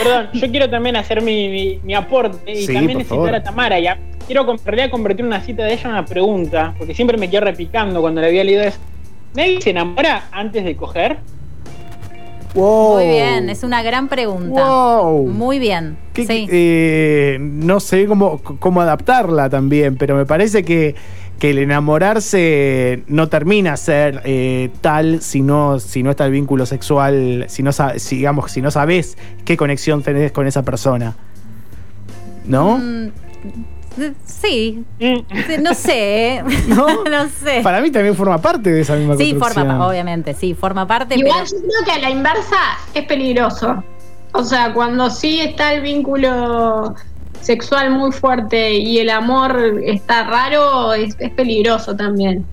Perdón, 0.01 0.27
yo 0.33 0.49
quiero 0.51 0.69
también 0.69 0.95
hacer 0.95 1.21
mi, 1.21 1.47
mi- 1.49 1.79
mi 1.83 1.93
aporte 1.93 2.51
y 2.51 2.65
Sí, 2.67 2.73
también 2.73 3.05
favor. 3.05 3.33
a 3.35 3.43
Tamara. 3.43 3.79
Ya. 3.79 3.97
Quiero 4.25 4.49
en 4.51 4.57
realidad 4.65 4.89
convertir 4.89 5.23
una 5.25 5.39
cita 5.41 5.63
de 5.63 5.73
ella 5.73 5.83
en 5.83 5.89
una 5.91 6.05
pregunta, 6.05 6.73
porque 6.77 6.95
siempre 6.95 7.17
me 7.17 7.29
quedo 7.29 7.41
repicando 7.41 8.01
cuando 8.01 8.21
le 8.21 8.27
había 8.27 8.43
leído 8.43 8.63
eso. 8.63 8.79
¿Nadie 9.35 9.61
se 9.61 9.69
enamora 9.69 10.23
antes 10.31 10.63
de 10.63 10.75
coger? 10.75 11.17
Wow. 12.55 12.95
Muy 12.95 13.07
bien, 13.09 13.49
es 13.49 13.63
una 13.63 13.83
gran 13.83 14.07
pregunta. 14.07 14.65
Wow. 14.65 15.27
Muy 15.27 15.59
bien. 15.59 15.97
¿Qué- 16.13 16.25
sí. 16.25 16.47
eh, 16.49 17.37
no 17.39 17.79
sé 17.79 18.05
cómo, 18.07 18.39
cómo 18.39 18.81
adaptarla 18.81 19.49
también, 19.49 19.97
pero 19.97 20.15
me 20.15 20.25
parece 20.25 20.63
que, 20.63 20.95
que 21.37 21.49
el 21.51 21.59
enamorarse 21.59 23.03
no 23.07 23.27
termina 23.27 23.73
a 23.73 23.77
ser 23.77 24.21
eh, 24.23 24.69
tal 24.81 25.21
si 25.21 25.41
no, 25.41 25.79
si 25.79 26.01
no 26.01 26.11
está 26.11 26.25
el 26.25 26.31
vínculo 26.31 26.65
sexual, 26.65 27.45
si 27.49 27.61
no, 27.61 27.71
si, 27.73 28.15
digamos, 28.15 28.51
si 28.51 28.61
no 28.61 28.71
sabes 28.71 29.17
qué 29.43 29.57
conexión 29.57 30.01
tenés 30.01 30.31
con 30.31 30.47
esa 30.47 30.63
persona. 30.63 31.15
¿No? 32.47 32.77
Mm, 32.77 33.09
sí, 34.25 34.83
Mm. 34.99 35.15
Sí, 35.47 35.55
no 35.61 35.73
sé, 35.73 36.35
¿eh? 36.37 36.43
¿No? 36.67 36.87
no 37.09 37.29
sé. 37.29 37.61
Para 37.63 37.81
mí 37.81 37.91
también 37.91 38.15
forma 38.15 38.39
parte 38.41 38.71
de 38.71 38.81
esa 38.81 38.95
misma 38.95 39.15
Sí, 39.17 39.31
construcción. 39.31 39.67
forma, 39.67 39.87
obviamente, 39.87 40.33
sí, 40.33 40.53
forma 40.53 40.85
parte. 40.87 41.15
Igual 41.15 41.43
pero- 41.49 41.61
yo 41.61 41.67
creo 41.67 41.85
que 41.85 41.91
a 41.91 41.99
la 41.99 42.09
inversa 42.09 42.57
es 42.93 43.05
peligroso. 43.05 43.83
O 44.33 44.43
sea, 44.43 44.73
cuando 44.73 45.09
sí 45.09 45.39
está 45.39 45.73
el 45.73 45.81
vínculo 45.81 46.93
sexual 47.41 47.91
muy 47.91 48.11
fuerte 48.11 48.73
y 48.73 48.97
el 48.99 49.09
amor 49.09 49.79
está 49.85 50.23
raro, 50.25 50.93
es, 50.93 51.15
es 51.19 51.29
peligroso 51.31 51.95
también. 51.95 52.45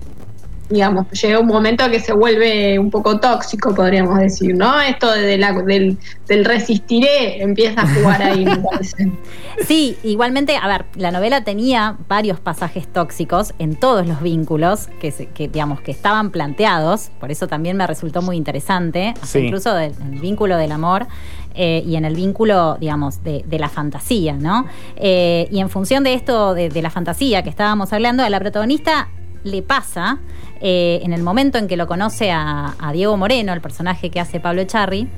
Digamos, 0.73 1.05
llega 1.21 1.39
un 1.39 1.45
momento 1.45 1.87
que 1.91 1.99
se 1.99 2.13
vuelve 2.13 2.79
un 2.79 2.89
poco 2.89 3.19
tóxico, 3.19 3.75
podríamos 3.75 4.17
decir, 4.17 4.55
¿no? 4.55 4.81
Esto 4.81 5.11
de 5.11 5.37
la- 5.37 5.53
del, 5.53 5.97
del 6.27 6.43
resistiré 6.45 7.43
empieza 7.43 7.81
a 7.81 7.87
jugar 7.93 8.23
ahí, 8.23 8.43
me 8.43 8.57
parece. 8.57 9.11
Sí, 9.67 9.95
igualmente, 10.01 10.57
a 10.59 10.67
ver, 10.67 10.85
la 10.95 11.11
novela 11.11 11.43
tenía 11.43 11.95
varios 12.09 12.39
pasajes 12.39 12.87
tóxicos 12.91 13.53
en 13.59 13.75
todos 13.75 14.07
los 14.07 14.19
vínculos 14.19 14.87
que, 14.99 15.11
se- 15.11 15.27
que, 15.27 15.47
digamos, 15.47 15.79
que 15.79 15.91
estaban 15.91 16.31
planteados, 16.31 17.11
por 17.19 17.29
eso 17.29 17.47
también 17.47 17.77
me 17.77 17.85
resultó 17.85 18.23
muy 18.23 18.35
interesante, 18.35 19.13
Sí. 19.21 19.39
incluso 19.39 19.75
del 19.75 19.91
el 20.11 20.19
vínculo 20.19 20.57
del 20.57 20.71
amor 20.71 21.05
eh, 21.53 21.83
y 21.85 21.97
en 21.97 22.05
el 22.05 22.15
vínculo, 22.15 22.77
digamos, 22.79 23.23
de, 23.23 23.43
de 23.45 23.59
la 23.59 23.69
fantasía, 23.69 24.33
¿no? 24.33 24.65
Eh, 24.95 25.47
y 25.51 25.59
en 25.59 25.69
función 25.69 26.03
de 26.03 26.15
esto, 26.15 26.55
de, 26.55 26.69
de 26.69 26.81
la 26.81 26.89
fantasía 26.89 27.43
que 27.43 27.51
estábamos 27.51 27.93
hablando, 27.93 28.23
a 28.23 28.29
la 28.31 28.39
protagonista 28.39 29.09
le 29.43 29.61
pasa 29.61 30.17
eh, 30.65 31.01
en 31.03 31.11
el 31.11 31.21
momento 31.21 31.57
en 31.57 31.67
que 31.67 31.75
lo 31.75 31.87
conoce 31.87 32.31
a, 32.31 32.73
a 32.79 32.93
Diego 32.93 33.17
Moreno, 33.17 33.51
el 33.51 33.59
personaje 33.59 34.09
que 34.09 34.21
hace 34.21 34.39
Pablo 34.39 34.61
Echarri. 34.61 35.09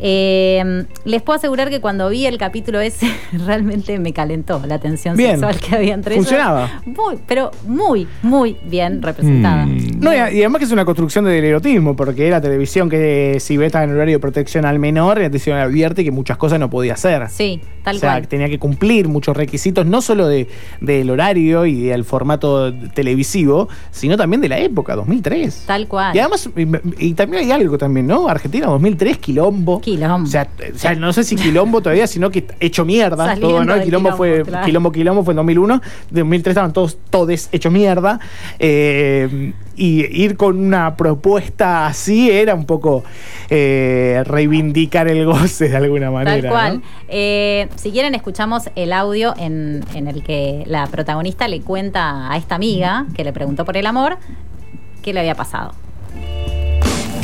Eh, 0.00 0.86
les 1.04 1.22
puedo 1.22 1.36
asegurar 1.36 1.70
que 1.70 1.80
cuando 1.80 2.08
vi 2.08 2.26
el 2.26 2.36
capítulo 2.36 2.80
ese 2.80 3.08
realmente 3.46 3.98
me 3.98 4.12
calentó 4.12 4.60
la 4.66 4.78
tensión 4.78 5.16
Bien. 5.16 5.32
sexual 5.32 5.60
que 5.60 5.76
había 5.76 5.94
entre 5.94 6.14
ellos. 6.14 6.26
Funcionaba. 6.26 6.82
Muy, 6.84 7.18
pero 7.26 7.50
muy, 7.66 8.08
muy 8.22 8.56
bien 8.64 9.02
representada. 9.02 9.66
Mm. 9.66 10.00
No, 10.00 10.12
y, 10.12 10.16
además 10.16 10.58
que 10.58 10.64
es 10.64 10.72
una 10.72 10.84
construcción 10.84 11.24
del 11.24 11.44
erotismo, 11.44 11.94
porque 11.94 12.26
era 12.26 12.40
televisión 12.40 12.88
que 12.88 13.38
si 13.40 13.56
ve 13.56 13.66
estaba 13.66 13.84
en 13.84 13.92
horario 13.92 14.16
de 14.16 14.20
protección 14.20 14.64
al 14.64 14.78
menor, 14.78 15.18
era 15.18 15.28
televisión 15.28 15.58
abierta 15.58 16.02
y 16.02 16.04
que 16.04 16.10
muchas 16.10 16.36
cosas 16.36 16.58
no 16.58 16.68
podía 16.70 16.94
hacer. 16.94 17.28
Sí, 17.28 17.60
tal 17.82 17.96
o 17.96 17.98
sea, 18.00 18.10
cual. 18.10 18.22
que 18.22 18.28
tenía 18.28 18.48
que 18.48 18.58
cumplir 18.58 19.08
muchos 19.08 19.36
requisitos, 19.36 19.86
no 19.86 20.02
solo 20.02 20.26
de, 20.26 20.48
del 20.80 21.10
horario 21.10 21.66
y 21.66 21.84
del 21.84 22.04
formato 22.04 22.74
televisivo, 22.74 23.68
sino 23.90 24.16
también 24.16 24.40
de 24.40 24.48
la 24.48 24.58
época, 24.58 24.96
2003. 24.96 25.64
Tal 25.66 25.86
cual. 25.86 26.16
Y 26.16 26.18
además, 26.18 26.50
y, 26.56 27.08
y 27.08 27.14
también 27.14 27.44
hay 27.44 27.52
algo 27.52 27.78
también, 27.78 28.06
¿no? 28.06 28.28
Argentina 28.28 28.66
2003, 28.66 29.18
quilombo. 29.18 29.80
Quilombo. 29.84 30.26
O 30.26 30.30
sea, 30.30 30.48
o 30.74 30.78
sea, 30.78 30.94
no 30.94 31.12
sé 31.12 31.24
si 31.24 31.36
quilombo 31.36 31.82
todavía, 31.82 32.06
sino 32.06 32.30
que 32.30 32.46
hecho 32.58 32.86
mierda 32.86 33.26
Saliendo 33.26 33.48
todo, 33.48 33.64
¿no? 33.66 33.74
El 33.74 33.82
quilombo, 33.82 34.08
quilombo, 34.08 34.16
fue, 34.16 34.42
claro. 34.42 34.64
quilombo, 34.64 34.92
quilombo 34.92 35.24
fue 35.24 35.32
en 35.32 35.36
2001, 35.36 35.80
de 36.10 36.20
2003 36.20 36.52
estaban 36.52 36.72
todos, 36.72 36.96
todes 37.10 37.50
hecho 37.52 37.70
mierda. 37.70 38.18
eh, 38.58 39.52
y 39.76 40.22
ir 40.22 40.36
con 40.36 40.58
una 40.58 40.96
propuesta 40.96 41.86
así 41.86 42.30
era 42.30 42.54
un 42.54 42.64
poco 42.64 43.02
eh, 43.50 44.22
reivindicar 44.24 45.08
el 45.08 45.26
goce 45.26 45.68
de 45.68 45.76
alguna 45.76 46.10
manera. 46.10 46.42
Tal 46.42 46.50
cual. 46.50 46.76
¿no? 46.76 46.82
Eh, 47.08 47.68
si 47.74 47.90
quieren, 47.90 48.14
escuchamos 48.14 48.70
el 48.76 48.92
audio 48.92 49.34
en, 49.36 49.84
en 49.94 50.08
el 50.08 50.22
que 50.22 50.62
la 50.66 50.86
protagonista 50.86 51.46
le 51.48 51.60
cuenta 51.60 52.32
a 52.32 52.36
esta 52.36 52.54
amiga 52.54 53.04
que 53.14 53.24
le 53.24 53.32
preguntó 53.32 53.64
por 53.64 53.76
el 53.76 53.86
amor 53.86 54.16
qué 55.02 55.12
le 55.12 55.20
había 55.20 55.34
pasado. 55.34 55.74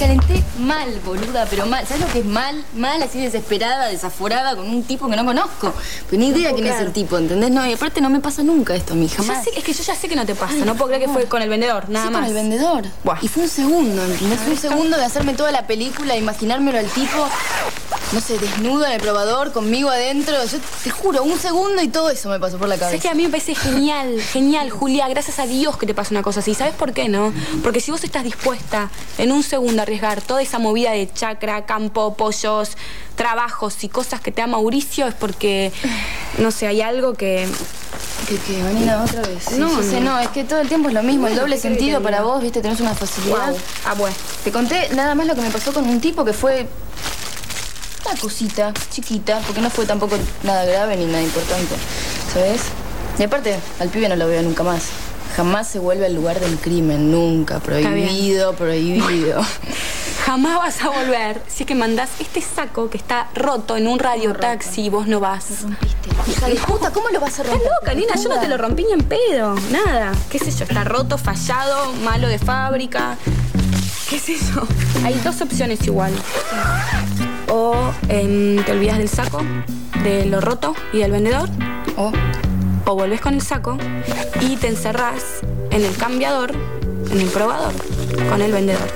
Calenté 0.01 0.43
mal, 0.59 0.89
boluda, 1.05 1.47
pero 1.51 1.67
mal. 1.67 1.87
¿Sabes 1.87 2.01
lo 2.07 2.11
que 2.11 2.21
es 2.21 2.25
mal? 2.25 2.65
Mal, 2.75 3.03
así 3.03 3.21
desesperada, 3.21 3.87
desaforada, 3.89 4.57
con 4.57 4.67
un 4.67 4.83
tipo 4.83 5.11
que 5.11 5.15
no 5.17 5.27
conozco. 5.27 5.75
Pues 6.09 6.19
ni 6.19 6.29
idea 6.29 6.55
quién 6.55 6.67
es 6.69 6.81
el 6.81 6.91
tipo, 6.93 7.19
¿entendés? 7.19 7.51
No, 7.51 7.67
y 7.67 7.75
aparte 7.75 8.01
no 8.01 8.09
me 8.09 8.21
pasa 8.21 8.43
nunca 8.43 8.75
esto 8.75 8.95
a 8.95 8.97
mí, 8.97 9.09
Ya 9.09 9.17
jamás. 9.17 9.45
sé- 9.45 9.51
es 9.59 9.63
que 9.63 9.75
yo 9.75 9.83
ya 9.83 9.95
sé 9.95 10.09
que 10.09 10.17
no 10.17 10.25
te 10.25 10.35
pasa, 10.35 10.55
no 10.65 10.75
puedo 10.75 10.87
creer 10.89 11.03
que 11.07 11.13
fue 11.13 11.27
con 11.27 11.43
el 11.43 11.51
vendedor, 11.51 11.91
nada 11.91 12.07
Sí, 12.07 12.13
más. 12.13 12.21
con 12.23 12.29
el 12.31 12.35
vendedor. 12.35 12.85
Buah. 13.05 13.19
Y 13.21 13.29
fue 13.29 13.43
un 13.43 13.49
segundo, 13.51 14.03
¿entendés? 14.03 14.41
Fue 14.41 14.53
un 14.55 14.59
segundo 14.59 14.97
de 14.97 15.05
hacerme 15.05 15.35
toda 15.35 15.53
la 15.53 15.67
película, 15.67 16.17
imaginármelo 16.17 16.79
al 16.79 16.87
tipo, 16.87 17.29
no 18.13 18.21
sé, 18.21 18.39
desnudo 18.39 18.85
en 18.87 18.93
el 18.93 19.01
probador, 19.01 19.53
conmigo 19.53 19.89
adentro. 19.89 20.35
Yo 20.45 20.59
te 20.83 20.91
juro, 20.91 21.23
un 21.23 21.39
segundo 21.39 21.81
y 21.83 21.89
todo 21.89 22.11
eso 22.11 22.29
me 22.29 22.41
pasó 22.41 22.59
por 22.59 22.69
la 22.69 22.77
Sabes 22.77 22.89
cabeza. 22.89 23.03
que 23.03 23.09
a 23.09 23.15
mí 23.15 23.23
me 23.25 23.29
parece 23.31 23.55
genial, 23.55 24.21
genial, 24.33 24.71
Julia. 24.71 25.09
Gracias 25.09 25.39
a 25.39 25.47
Dios 25.47 25.77
que 25.77 25.87
te 25.87 25.95
pasa 25.95 26.11
una 26.13 26.23
cosa 26.23 26.41
así. 26.41 26.55
¿Sabes 26.55 26.75
por 26.75 26.93
qué 26.93 27.09
no? 27.09 27.33
Porque 27.63 27.81
si 27.81 27.91
vos 27.91 28.03
estás 28.03 28.25
dispuesta 28.25 28.91
en 29.19 29.31
un 29.33 29.43
segundo 29.43 29.81
a 29.81 29.83
arriesgar 29.83 30.21
toda 30.23 30.43
esa 30.43 30.59
movida 30.59 30.91
de 30.93 31.09
chacra, 31.13 31.67
campo, 31.67 32.15
pollos, 32.15 32.71
trabajos 33.15 33.85
y 33.85 33.89
cosas 33.89 34.21
que 34.21 34.33
te 34.33 34.41
da 34.41 34.47
Mauricio, 34.47 35.07
es 35.07 35.15
porque, 35.15 35.73
no 36.39 36.51
sé, 36.51 36.67
hay 36.67 36.81
algo 36.81 37.15
que. 37.15 37.49
¿Qué, 38.29 38.37
qué, 38.47 38.63
Vanina, 38.63 39.03
otra 39.03 39.23
vez? 39.23 39.45
Sí, 39.49 39.55
No, 39.59 39.69
yo 39.71 39.83
sé, 39.83 40.01
no. 40.01 40.13
no, 40.13 40.21
es 40.21 40.29
que 40.29 40.45
todo 40.45 40.61
el 40.61 40.69
tiempo 40.69 40.89
es 40.89 40.95
lo 40.95 41.03
mismo, 41.03 41.27
el 41.27 41.35
doble 41.37 41.57
¿qué 41.57 41.63
crees 41.63 41.77
sentido 41.79 41.99
que 42.01 42.05
para 42.05 42.23
vos, 42.23 42.43
viste, 42.43 42.61
tenés 42.61 42.81
una 42.81 42.95
facilidad. 42.95 43.51
Wow. 43.51 43.59
Ah, 43.87 43.95
bueno. 43.95 44.15
Te 44.45 44.53
conté 44.53 44.89
nada 44.95 45.15
más 45.15 45.27
lo 45.27 45.35
que 45.35 45.41
me 45.43 45.51
pasó 45.51 45.73
con 45.73 45.89
un 45.89 46.01
tipo 46.01 46.25
que 46.25 46.33
fue 46.33 46.69
una 48.05 48.21
cosita 48.21 48.73
chiquita, 48.91 49.41
porque 49.47 49.61
no 49.61 49.71
fue 49.71 49.87
tampoco 49.87 50.17
nada 50.43 50.65
grave 50.65 50.97
ni 50.97 51.07
nada 51.07 51.23
importante, 51.23 51.75
¿sabes? 52.33 52.63
Y 53.19 53.23
aparte, 53.23 53.59
al 53.79 53.89
pibe 53.89 54.09
no 54.09 54.17
lo 54.17 54.27
veo 54.27 54.43
nunca 54.43 54.63
más. 54.63 54.85
Jamás 55.37 55.69
se 55.69 55.79
vuelve 55.79 56.07
al 56.07 56.15
lugar 56.15 56.41
del 56.41 56.57
crimen, 56.59 57.11
nunca. 57.13 57.61
Prohibido, 57.61 58.55
prohibido. 58.55 59.41
Jamás 60.27 60.59
vas 60.59 60.83
a 60.83 60.91
volver 60.91 61.43
si 61.49 61.63
es 61.63 61.67
que 61.67 61.75
mandás 61.75 62.11
este 62.19 62.41
saco 62.43 62.91
que 62.91 62.97
está 62.99 63.29
roto 63.35 63.77
en 63.77 63.87
un 63.89 63.99
radiotaxi 63.99 64.83
y 64.83 64.89
vos 64.89 65.07
no 65.07 65.19
vas. 65.21 65.63
Rompiste. 65.63 66.31
Hija 66.31 66.49
de 66.49 66.55
puta, 66.57 66.91
¿cómo 66.93 67.09
lo 67.09 67.21
vas 67.21 67.39
a 67.39 67.43
Estás 67.43 67.55
romper? 67.55 67.71
loca, 67.81 67.95
nena, 67.95 68.15
yo 68.17 68.29
no 68.29 68.41
te 68.41 68.49
lo 68.49 68.59
rompí 68.59 68.85
ni 68.85 68.93
en 68.93 69.03
pedo. 69.05 69.55
Nada. 69.71 70.13
¿Qué 70.29 70.39
sé 70.39 70.51
yo? 70.51 70.65
Está 70.65 70.85
roto, 70.85 71.17
fallado, 71.17 71.93
malo 72.05 72.29
de 72.29 72.39
fábrica. 72.39 73.17
¿Qué 74.09 74.19
sé 74.19 74.37
yo? 74.37 74.67
Hay 75.05 75.15
dos 75.25 75.41
opciones 75.41 75.85
igual. 75.87 76.13
O 77.51 77.75
em, 78.09 78.63
te 78.65 78.73
olvidas 78.73 78.99
del 78.99 79.09
saco, 79.09 79.41
de 80.05 80.25
lo 80.27 80.41
roto 80.41 80.75
y 80.93 80.99
del 80.99 81.11
vendedor. 81.11 81.49
Oh, 81.97 82.13
O 82.87 82.95
volvés 82.95 83.21
con 83.21 83.35
el 83.35 83.43
saco 83.43 83.77
y 84.41 84.57
te 84.57 84.69
encerrás 84.69 85.41
en 85.71 85.85
el 85.85 85.97
cambiador, 85.97 86.53
en 87.11 87.21
el 87.21 87.29
probador, 87.29 87.73
con 88.31 88.41
el 88.41 88.53
vendedor. 88.53 88.89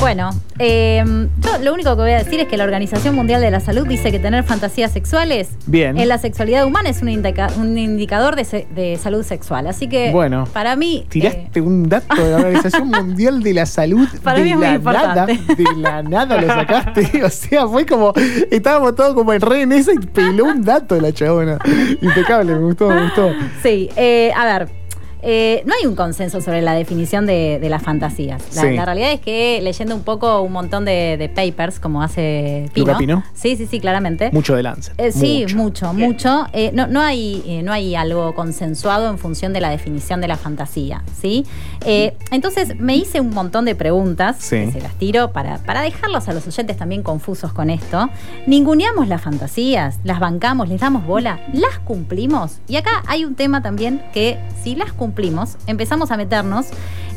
Bueno, 0.00 0.30
eh, 0.60 1.02
yo 1.40 1.58
lo 1.60 1.74
único 1.74 1.90
que 1.96 2.02
voy 2.02 2.12
a 2.12 2.18
decir 2.18 2.38
es 2.38 2.46
que 2.46 2.56
la 2.56 2.62
Organización 2.62 3.16
Mundial 3.16 3.40
de 3.40 3.50
la 3.50 3.58
Salud 3.58 3.84
dice 3.86 4.12
que 4.12 4.20
tener 4.20 4.44
fantasías 4.44 4.92
sexuales 4.92 5.50
Bien. 5.66 5.98
en 5.98 6.06
la 6.08 6.18
sexualidad 6.18 6.64
humana 6.66 6.88
es 6.90 7.02
un, 7.02 7.08
indica- 7.08 7.48
un 7.58 7.76
indicador 7.76 8.36
de, 8.36 8.44
se- 8.44 8.68
de 8.76 8.96
salud 8.96 9.24
sexual. 9.24 9.66
Así 9.66 9.88
que, 9.88 10.12
Bueno, 10.12 10.44
para 10.52 10.76
mí. 10.76 11.04
Tiraste 11.08 11.50
eh, 11.58 11.60
un 11.62 11.88
dato 11.88 12.14
de 12.22 12.30
la 12.30 12.36
Organización 12.36 12.88
Mundial 12.88 13.42
de 13.42 13.54
la 13.54 13.66
Salud. 13.66 14.06
Para 14.22 14.38
de 14.38 14.44
mí 14.44 14.50
es 14.52 14.56
muy 14.56 14.66
la 14.66 14.74
importante. 14.76 15.34
Nada, 15.34 15.54
de 15.56 15.64
la 15.82 16.02
nada 16.04 16.40
lo 16.40 16.46
sacaste. 16.46 17.22
O 17.24 17.30
sea, 17.30 17.66
fue 17.66 17.84
como. 17.84 18.12
Estábamos 18.50 18.94
todos 18.94 19.14
como 19.14 19.32
en 19.32 19.40
re 19.40 19.62
en 19.62 19.72
esa 19.72 19.92
y 19.92 19.98
peló 19.98 20.44
un 20.44 20.62
dato 20.62 20.98
la 21.00 21.12
chabona. 21.12 21.58
Impecable, 22.00 22.54
me 22.54 22.60
gustó, 22.60 22.88
me 22.88 23.02
gustó. 23.02 23.30
Sí, 23.62 23.90
eh, 23.96 24.30
a 24.36 24.44
ver. 24.44 24.77
Eh, 25.22 25.62
no 25.66 25.74
hay 25.78 25.86
un 25.86 25.94
consenso 25.96 26.40
sobre 26.40 26.62
la 26.62 26.74
definición 26.74 27.26
de, 27.26 27.58
de 27.60 27.68
las 27.68 27.82
fantasías. 27.82 28.42
La, 28.54 28.62
Sí. 28.62 28.70
la 28.76 28.84
realidad 28.84 29.12
es 29.12 29.20
que 29.20 29.60
leyendo 29.62 29.94
un 29.94 30.02
poco 30.02 30.40
un 30.42 30.52
montón 30.52 30.84
de, 30.84 31.16
de 31.18 31.28
papers, 31.28 31.80
como 31.80 32.02
hace 32.02 32.70
Pino. 32.72 32.96
Pino. 32.98 33.24
Sí, 33.34 33.56
sí, 33.56 33.66
sí, 33.66 33.80
claramente. 33.80 34.30
Mucho 34.32 34.54
de 34.54 34.62
Lancet. 34.62 34.94
Eh, 34.98 35.12
sí, 35.12 35.44
mucho. 35.54 35.92
mucho, 35.92 35.92
mucho. 35.92 36.46
Eh, 36.52 36.70
no, 36.74 36.86
no, 36.86 37.00
hay, 37.00 37.42
eh, 37.46 37.62
no 37.62 37.72
hay 37.72 37.94
algo 37.94 38.34
consensuado 38.34 39.08
en 39.10 39.18
función 39.18 39.52
de 39.52 39.60
la 39.60 39.70
definición 39.70 40.20
de 40.20 40.28
la 40.28 40.36
fantasía, 40.36 41.02
¿sí? 41.20 41.44
Eh, 41.84 42.14
entonces 42.30 42.78
me 42.78 42.96
hice 42.96 43.20
un 43.20 43.30
montón 43.30 43.64
de 43.64 43.74
preguntas, 43.74 44.36
Sí. 44.38 44.56
que 44.56 44.72
se 44.72 44.80
las 44.80 44.94
tiro 44.94 45.32
para, 45.32 45.58
para 45.58 45.82
dejarlos 45.82 46.28
a 46.28 46.32
los 46.32 46.46
oyentes 46.46 46.76
también 46.76 47.02
confusos 47.02 47.52
con 47.52 47.70
esto. 47.70 48.08
Ninguneamos 48.46 49.08
las 49.08 49.20
fantasías, 49.22 49.98
las 50.04 50.20
bancamos, 50.20 50.68
les 50.68 50.80
damos 50.80 51.04
bola, 51.06 51.40
las 51.52 51.78
cumplimos. 51.80 52.58
Y 52.68 52.76
acá 52.76 53.02
hay 53.06 53.24
un 53.24 53.34
tema 53.34 53.62
también 53.62 54.02
que 54.12 54.38
si 54.68 54.74
las 54.76 54.92
cumplimos, 54.92 55.56
empezamos 55.66 56.10
a 56.10 56.16
meternos 56.18 56.66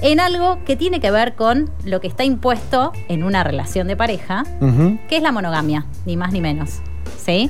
en 0.02 0.22
algo 0.22 0.60
que 0.66 0.78
tiene 0.78 1.02
que 1.02 1.12
ver 1.12 1.36
con 1.36 1.70
lo 1.84 2.00
que 2.00 2.08
está 2.08 2.24
impuesto 2.24 2.94
en 3.10 3.24
una 3.26 3.44
relación 3.44 3.88
de 3.88 3.98
pareja, 3.98 4.46
que 5.10 5.18
es 5.18 5.22
la 5.22 5.34
monogamia, 5.34 5.86
ni 6.06 6.16
más 6.16 6.32
ni 6.32 6.40
menos. 6.40 6.80
¿Sí? 7.22 7.50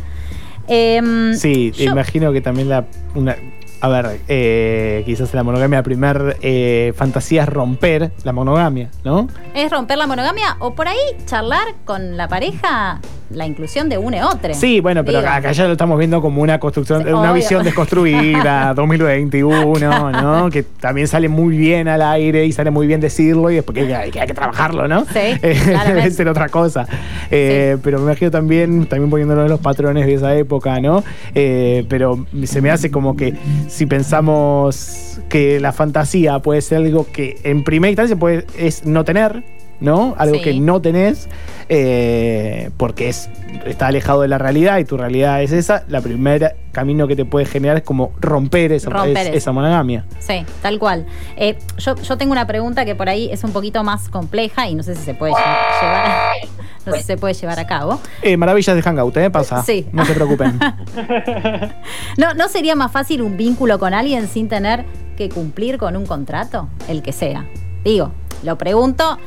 Em, 0.68 1.36
Sí, 1.36 1.72
yo- 1.72 1.92
imagino 1.92 2.32
que 2.34 2.42
también 2.42 2.68
la. 2.70 2.86
Una, 3.14 3.36
a 3.80 3.88
ver, 3.90 4.22
eh, 4.28 5.04
quizás 5.06 5.34
la 5.36 5.44
monogamia, 5.44 5.80
la 5.80 5.84
primer 5.84 6.38
eh, 6.42 6.94
fantasía 6.96 7.44
es 7.44 7.50
romper 7.50 8.12
la 8.24 8.32
monogamia, 8.32 8.90
¿no? 9.04 9.28
es 9.54 9.70
romper 9.72 9.98
la 10.00 10.08
monogamia 10.08 10.56
o 10.60 10.74
por 10.74 10.88
ahí 10.88 10.98
charlar 11.26 11.76
con 11.86 12.18
la 12.18 12.28
pareja 12.28 13.00
la 13.34 13.46
inclusión 13.46 13.90
de 13.90 13.98
un 13.98 14.14
y 14.14 14.22
otro. 14.22 14.54
Sí, 14.54 14.80
bueno, 14.80 15.04
pero 15.04 15.20
Digo. 15.20 15.32
acá, 15.32 15.52
ya 15.52 15.66
lo 15.66 15.74
estamos 15.74 15.98
viendo 15.98 16.22
como 16.22 16.42
una 16.42 16.60
construcción, 16.60 17.04
Sí, 17.04 17.10
una 17.10 17.22
obvio. 17.22 17.34
visión 17.34 17.64
desconstruida, 17.64 18.74
2021, 18.76 20.12
¿no? 20.12 20.50
Que 20.50 20.64
también 20.64 21.08
sale 21.08 21.30
muy 21.30 21.58
bien 21.58 21.88
al 21.88 22.02
aire 22.02 22.46
y 22.46 22.52
sale 22.52 22.72
muy 22.72 22.88
bien 22.88 23.00
decirlo 23.02 23.50
y 23.52 23.56
después 23.56 23.78
que 23.78 23.96
hay, 23.96 24.12
que 24.12 24.20
hay 24.22 24.28
que 24.28 24.34
trabajarlo, 24.34 24.88
¿no? 24.88 25.06
Sí, 25.06 25.20
Eh. 25.42 25.58
Debe 25.88 26.12
ser 26.12 26.28
otra 26.28 26.50
cosa. 26.50 26.88
Eh, 27.30 27.78
Pero 27.84 28.00
me 28.00 28.06
imagino 28.06 28.32
también, 28.32 28.86
también 28.86 29.10
poniéndolo 29.10 29.44
en 29.44 29.50
los 29.50 29.60
patrones 29.60 30.06
de 30.06 30.14
esa 30.16 30.36
época, 30.36 30.80
¿no? 30.80 31.04
Eh, 31.36 31.86
pero 31.90 32.26
se 32.44 32.62
me 32.62 32.70
hace 32.72 32.92
como 32.92 33.16
que 33.16 33.34
si 33.68 33.86
pensamos 33.86 35.20
que 35.30 35.60
la 35.60 35.72
fantasía 35.72 36.40
puede 36.40 36.62
ser 36.62 36.80
algo 36.80 37.08
que 37.12 37.38
en 37.44 37.64
primera 37.64 37.90
instancia 37.92 38.16
puede, 38.18 38.46
es 38.58 38.86
no 38.86 39.04
tener, 39.04 39.44
¿no? 39.82 40.16
Algo 40.18 40.36
Sí. 40.36 40.42
que 40.42 40.54
no 40.54 40.82
tenés, 40.82 41.28
eh, 41.70 42.70
porque 42.78 43.10
es, 43.10 43.30
está 43.66 43.88
alejado 43.88 44.22
de 44.22 44.28
la 44.28 44.38
realidad 44.38 44.78
y 44.78 44.86
tu 44.86 44.96
realidad 44.98 45.42
es 45.42 45.52
esa, 45.52 45.84
la 45.88 46.02
primera 46.02 46.54
camino 46.72 47.08
que 47.08 47.16
te 47.16 47.26
puede 47.26 47.46
generar 47.46 47.78
es 47.78 47.84
como 47.84 48.12
romper 48.22 48.72
esa, 48.72 48.90
Romper 48.90 49.18
es- 49.18 49.28
eso. 49.28 49.38
esa 49.38 49.52
monogamia. 49.52 50.06
Sí, 50.20 50.46
tal 50.62 50.80
cual. 50.80 51.06
Eh, 51.36 51.58
yo, 51.78 51.96
yo 51.96 52.18
tengo 52.18 52.32
una 52.32 52.48
pregunta 52.48 52.86
que 52.86 52.96
por 52.96 53.10
ahí 53.10 53.30
es 53.32 53.44
un 53.44 53.52
poquito 53.52 53.84
más 53.84 54.08
compleja 54.10 54.68
y 54.70 54.76
no 54.76 54.84
sé 54.84 54.96
si 54.96 55.04
se 55.04 55.14
puede 55.14 55.34
lle- 55.34 55.82
llevar 55.82 56.06
a, 56.06 56.32
no 56.86 56.92
sé 56.94 56.98
si 57.00 57.04
se 57.06 57.18
puede 57.18 57.34
llevar 57.34 57.60
a 57.60 57.68
cabo. 57.68 58.00
Eh, 58.22 58.38
maravillas 58.38 58.76
de 58.76 58.82
Hangout, 58.82 59.18
¿eh? 59.18 59.30
Pasa. 59.32 59.64
Sí. 59.64 59.88
No 59.92 60.06
se 60.06 60.14
preocupen. 60.14 60.60
¿No, 62.18 62.34
¿No 62.36 62.48
sería 62.50 62.76
más 62.76 62.92
fácil 62.92 63.22
un 63.22 63.38
vínculo 63.38 63.80
con 63.80 63.94
alguien 63.94 64.28
sin 64.28 64.48
tener 64.48 64.86
que 65.18 65.30
cumplir 65.30 65.78
con 65.78 65.96
un 65.98 66.06
contrato? 66.06 66.70
El 66.88 67.02
que 67.02 67.12
sea. 67.14 67.46
Digo, 67.84 68.12
lo 68.44 68.58
pregunto, 68.58 69.18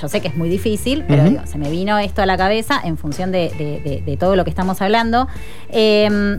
yo 0.00 0.08
sé 0.08 0.20
que 0.20 0.28
es 0.28 0.36
muy 0.36 0.48
difícil, 0.48 1.04
pero 1.06 1.24
digo, 1.24 1.42
se 1.46 1.58
me 1.58 1.70
vino 1.70 1.98
esto 1.98 2.22
a 2.22 2.26
la 2.26 2.36
cabeza 2.36 2.80
en 2.82 2.96
función 2.98 3.32
de, 3.32 3.50
de- 3.58 3.80
de- 3.80 4.02
de 4.04 4.16
todo 4.16 4.36
lo 4.36 4.44
que 4.44 4.50
estamos 4.50 4.80
hablando. 4.82 5.28
Eh, 5.70 6.38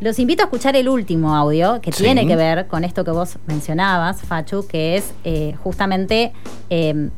los 0.00 0.18
invito 0.18 0.42
a 0.42 0.46
escuchar 0.46 0.76
el 0.76 0.88
último 0.90 1.34
audio 1.34 1.80
que 1.80 1.90
Sí. 1.90 2.04
tiene 2.04 2.26
que 2.26 2.36
ver 2.36 2.66
con 2.66 2.84
esto 2.84 3.02
que 3.04 3.10
vos 3.12 3.38
mencionabas, 3.46 4.20
Fachu, 4.20 4.66
que 4.66 4.96
es 4.96 5.14
eh, 5.24 5.54
justamente 5.64 6.32
eh, 6.68 7.08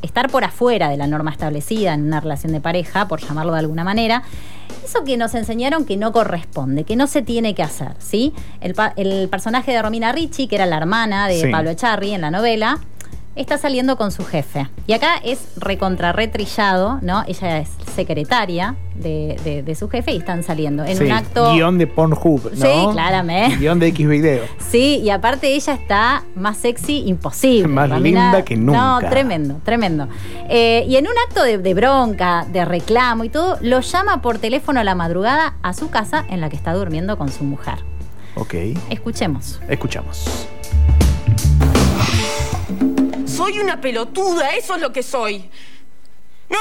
estar 0.00 0.30
por 0.30 0.42
afuera 0.42 0.88
de 0.88 0.96
la 0.96 1.06
norma 1.06 1.30
establecida 1.30 1.92
en 1.94 2.04
una 2.06 2.20
relación 2.20 2.52
de 2.52 2.60
pareja, 2.60 3.06
por 3.06 3.20
llamarlo 3.20 3.52
de 3.52 3.58
alguna 3.60 3.84
manera. 3.84 4.22
Eso 4.82 5.04
que 5.04 5.16
nos 5.18 5.34
enseñaron 5.34 5.84
que 5.84 5.96
no 5.98 6.10
corresponde, 6.12 6.84
que 6.84 6.96
no 6.96 7.06
se 7.06 7.20
tiene 7.22 7.54
que 7.54 7.62
hacer, 7.62 7.92
¿sí? 7.98 8.32
El, 8.62 8.74
pa- 8.74 8.94
el 8.96 9.28
personaje 9.28 9.70
de 9.72 9.80
Romina 9.82 10.10
Ricci, 10.10 10.48
que 10.48 10.56
era 10.56 10.64
la 10.66 10.78
hermana 10.78 11.28
de 11.28 11.40
Sí. 11.42 11.48
Pablo 11.52 11.70
Echarri 11.70 12.14
en 12.14 12.22
la 12.22 12.30
novela, 12.30 12.80
está 13.34 13.56
saliendo 13.58 13.96
con 13.96 14.10
su 14.12 14.24
jefe. 14.24 14.68
Y 14.86 14.92
acá 14.92 15.16
es 15.24 15.40
recontra 15.56 16.12
retrillado, 16.12 16.98
¿no? 17.02 17.24
Ella 17.26 17.58
es 17.58 17.70
secretaria 17.94 18.76
de, 18.94 19.38
de- 19.44 19.62
de 19.62 19.74
su 19.74 19.88
jefe 19.88 20.12
y 20.12 20.18
están 20.18 20.42
saliendo 20.42 20.84
en 20.84 20.96
Sí, 20.96 21.04
un 21.04 21.12
acto... 21.12 21.52
Guión 21.54 21.78
de 21.78 21.86
Pornhub, 21.86 22.52
¿no? 22.54 22.66
Sí, 22.66 22.86
claramente. 22.92 23.56
Guión 23.56 23.78
de 23.78 23.86
X 23.88 24.08
video. 24.08 24.44
Sí, 24.58 25.00
y 25.02 25.10
aparte 25.10 25.54
ella 25.54 25.72
está 25.74 26.22
más 26.34 26.56
sexy 26.58 27.04
imposible. 27.06 27.68
Más 27.68 27.90
linda 28.00 28.44
que 28.44 28.56
nunca. 28.56 29.00
No, 29.00 29.08
tremendo, 29.08 29.60
tremendo. 29.64 30.08
Eh, 30.48 30.84
y 30.88 30.96
en 30.96 31.06
un 31.06 31.14
acto 31.28 31.42
de, 31.42 31.58
de 31.58 31.74
bronca, 31.74 32.46
de 32.52 32.64
reclamo 32.64 33.24
y 33.24 33.28
todo, 33.28 33.56
lo 33.60 33.80
llama 33.80 34.20
por 34.22 34.38
teléfono 34.38 34.80
a 34.80 34.84
la 34.84 34.94
madrugada 34.94 35.54
a 35.62 35.72
su 35.72 35.88
casa 35.90 36.24
en 36.28 36.40
la 36.40 36.48
que 36.50 36.56
está 36.56 36.72
durmiendo 36.74 37.16
con 37.18 37.30
su 37.30 37.44
mujer. 37.44 37.76
Ok. 38.34 38.54
Escuchemos. 38.90 39.60
Escuchamos. 39.68 40.48
Soy 43.42 43.58
una 43.58 43.80
pelotuda, 43.80 44.50
eso 44.50 44.76
es 44.76 44.80
lo 44.80 44.92
que 44.92 45.02
soy. 45.02 45.50
No, 46.48 46.58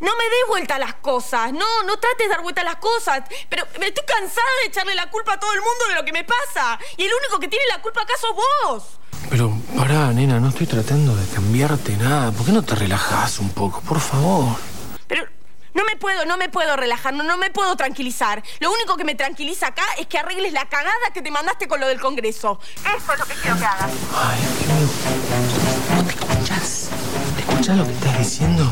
no 0.00 0.16
me 0.16 0.24
des 0.24 0.48
vuelta 0.48 0.76
a 0.76 0.78
las 0.78 0.94
cosas, 0.94 1.52
no, 1.52 1.82
no 1.82 1.98
trates 1.98 2.26
de 2.26 2.28
dar 2.28 2.40
vuelta 2.40 2.62
a 2.62 2.64
las 2.64 2.76
cosas. 2.76 3.24
Pero 3.50 3.66
me 3.78 3.88
estoy 3.88 4.06
cansada 4.06 4.46
de 4.62 4.68
echarle 4.68 4.94
la 4.94 5.10
culpa 5.10 5.34
a 5.34 5.38
todo 5.38 5.52
el 5.52 5.60
mundo 5.60 5.84
de 5.90 5.96
lo 5.96 6.02
que 6.02 6.14
me 6.14 6.24
pasa. 6.24 6.78
Y 6.96 7.04
el 7.04 7.12
único 7.12 7.38
que 7.38 7.48
tiene 7.48 7.66
la 7.68 7.82
culpa 7.82 8.00
acá 8.00 8.14
sos 8.18 8.34
vos. 8.34 8.84
Pero 9.28 9.52
pará, 9.76 10.12
nena, 10.12 10.40
no 10.40 10.48
estoy 10.48 10.66
tratando 10.66 11.14
de 11.14 11.26
cambiarte 11.34 11.94
nada. 11.98 12.32
¿Por 12.32 12.46
qué 12.46 12.52
no 12.52 12.62
te 12.62 12.74
relajás 12.74 13.38
un 13.38 13.50
poco, 13.50 13.82
por 13.82 14.00
favor? 14.00 14.56
Pero 15.06 15.26
no 15.74 15.84
me 15.84 15.96
puedo, 15.96 16.24
no 16.24 16.36
me 16.36 16.48
puedo 16.48 16.76
relajar, 16.76 17.12
no, 17.12 17.24
no 17.24 17.36
me 17.36 17.50
puedo 17.50 17.76
tranquilizar. 17.76 18.42
Lo 18.60 18.72
único 18.72 18.96
que 18.96 19.02
me 19.02 19.16
tranquiliza 19.16 19.66
acá 19.66 19.82
es 19.98 20.06
que 20.06 20.18
arregles 20.18 20.52
la 20.52 20.68
cagada 20.68 21.10
que 21.12 21.20
te 21.20 21.32
mandaste 21.32 21.66
con 21.66 21.80
lo 21.80 21.88
del 21.88 22.00
Congreso. 22.00 22.60
Eso 22.80 23.12
es 23.12 23.18
lo 23.18 23.26
que 23.26 23.34
quiero 23.34 23.58
que 23.58 23.64
hagas. 23.64 23.90
Ay, 24.14 24.40
Dios 24.40 24.56
mío. 24.68 24.88
¿No 25.96 26.04
te 26.04 26.13
escuchás? 26.64 26.88
¿Te 27.36 27.40
escuchás 27.40 27.76
lo 27.76 27.84
que 27.84 27.92
estás 27.92 28.18
diciendo? 28.18 28.70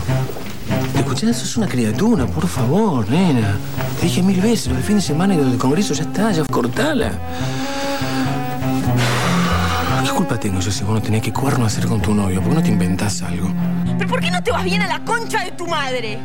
¿Te 0.92 0.98
escuchás? 1.00 1.30
Eso 1.30 1.44
es 1.44 1.56
una 1.56 1.68
criatura, 1.68 2.26
por 2.26 2.46
favor, 2.48 3.08
nena. 3.08 3.56
Te 3.98 4.06
dije 4.06 4.22
mil 4.22 4.40
veces, 4.40 4.68
lo 4.68 4.74
del 4.74 4.82
fin 4.82 4.96
de 4.96 5.02
semana 5.02 5.34
y 5.34 5.38
lo 5.38 5.44
del 5.44 5.58
Congreso, 5.58 5.94
ya 5.94 6.04
está, 6.04 6.32
ya 6.32 6.44
cortala. 6.44 7.12
¿Qué 10.04 10.10
culpa 10.10 10.38
tengo 10.38 10.60
yo 10.60 10.70
si 10.70 10.84
vos 10.84 10.94
no 10.94 11.02
tenés 11.02 11.22
que 11.22 11.32
cuerno 11.32 11.66
hacer 11.66 11.86
con 11.86 12.00
tu 12.00 12.14
novio? 12.14 12.40
¿Por 12.40 12.50
qué 12.50 12.54
no 12.56 12.62
te 12.62 12.68
inventás 12.68 13.22
algo? 13.22 13.50
¿Pero 13.98 14.10
por 14.10 14.20
qué 14.20 14.30
no 14.30 14.42
te 14.42 14.50
vas 14.50 14.64
bien 14.64 14.82
a 14.82 14.86
la 14.86 15.04
concha 15.04 15.44
de 15.44 15.52
tu 15.52 15.66
madre? 15.66 16.18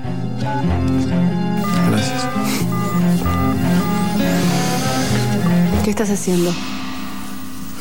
Gracias. 1.89 2.27
¿Qué 5.83 5.89
estás 5.89 6.09
haciendo? 6.09 6.53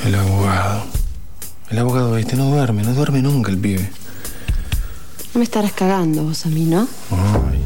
El 0.04 0.14
abogado. 0.14 0.95
El 1.68 1.78
abogado 1.80 2.16
este 2.16 2.36
no 2.36 2.44
duerme, 2.46 2.84
no 2.84 2.94
duerme 2.94 3.22
nunca 3.22 3.50
el 3.50 3.58
pibe. 3.58 3.90
No 5.34 5.38
me 5.38 5.44
estarás 5.44 5.72
cagando 5.72 6.22
vos 6.22 6.46
a 6.46 6.48
mí, 6.48 6.64
¿no? 6.64 6.86
Ay. 7.10 7.60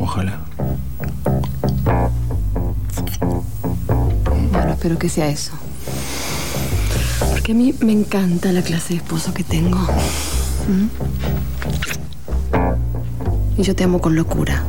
Ojalá. 0.00 0.40
Bueno, 4.52 4.72
espero 4.72 4.98
que 4.98 5.08
sea 5.08 5.28
eso. 5.28 5.52
Porque 7.30 7.52
a 7.52 7.54
mí 7.54 7.72
me 7.80 7.92
encanta 7.92 8.50
la 8.50 8.62
clase 8.62 8.94
de 8.94 8.96
esposo 8.96 9.32
que 9.32 9.44
tengo. 9.44 9.78
¿Mm? 10.68 10.88
Y 13.58 13.62
yo 13.62 13.76
te 13.76 13.84
amo 13.84 14.00
con 14.00 14.16
locura. 14.16 14.64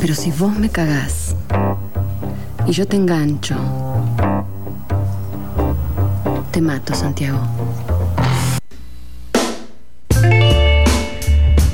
Pero 0.00 0.14
si 0.14 0.30
vos 0.32 0.54
me 0.58 0.68
cagás 0.68 1.34
y 2.66 2.72
yo 2.72 2.86
te 2.86 2.96
engancho, 2.96 3.56
te 6.60 6.66
mato, 6.66 6.94
Santiago. 6.94 7.38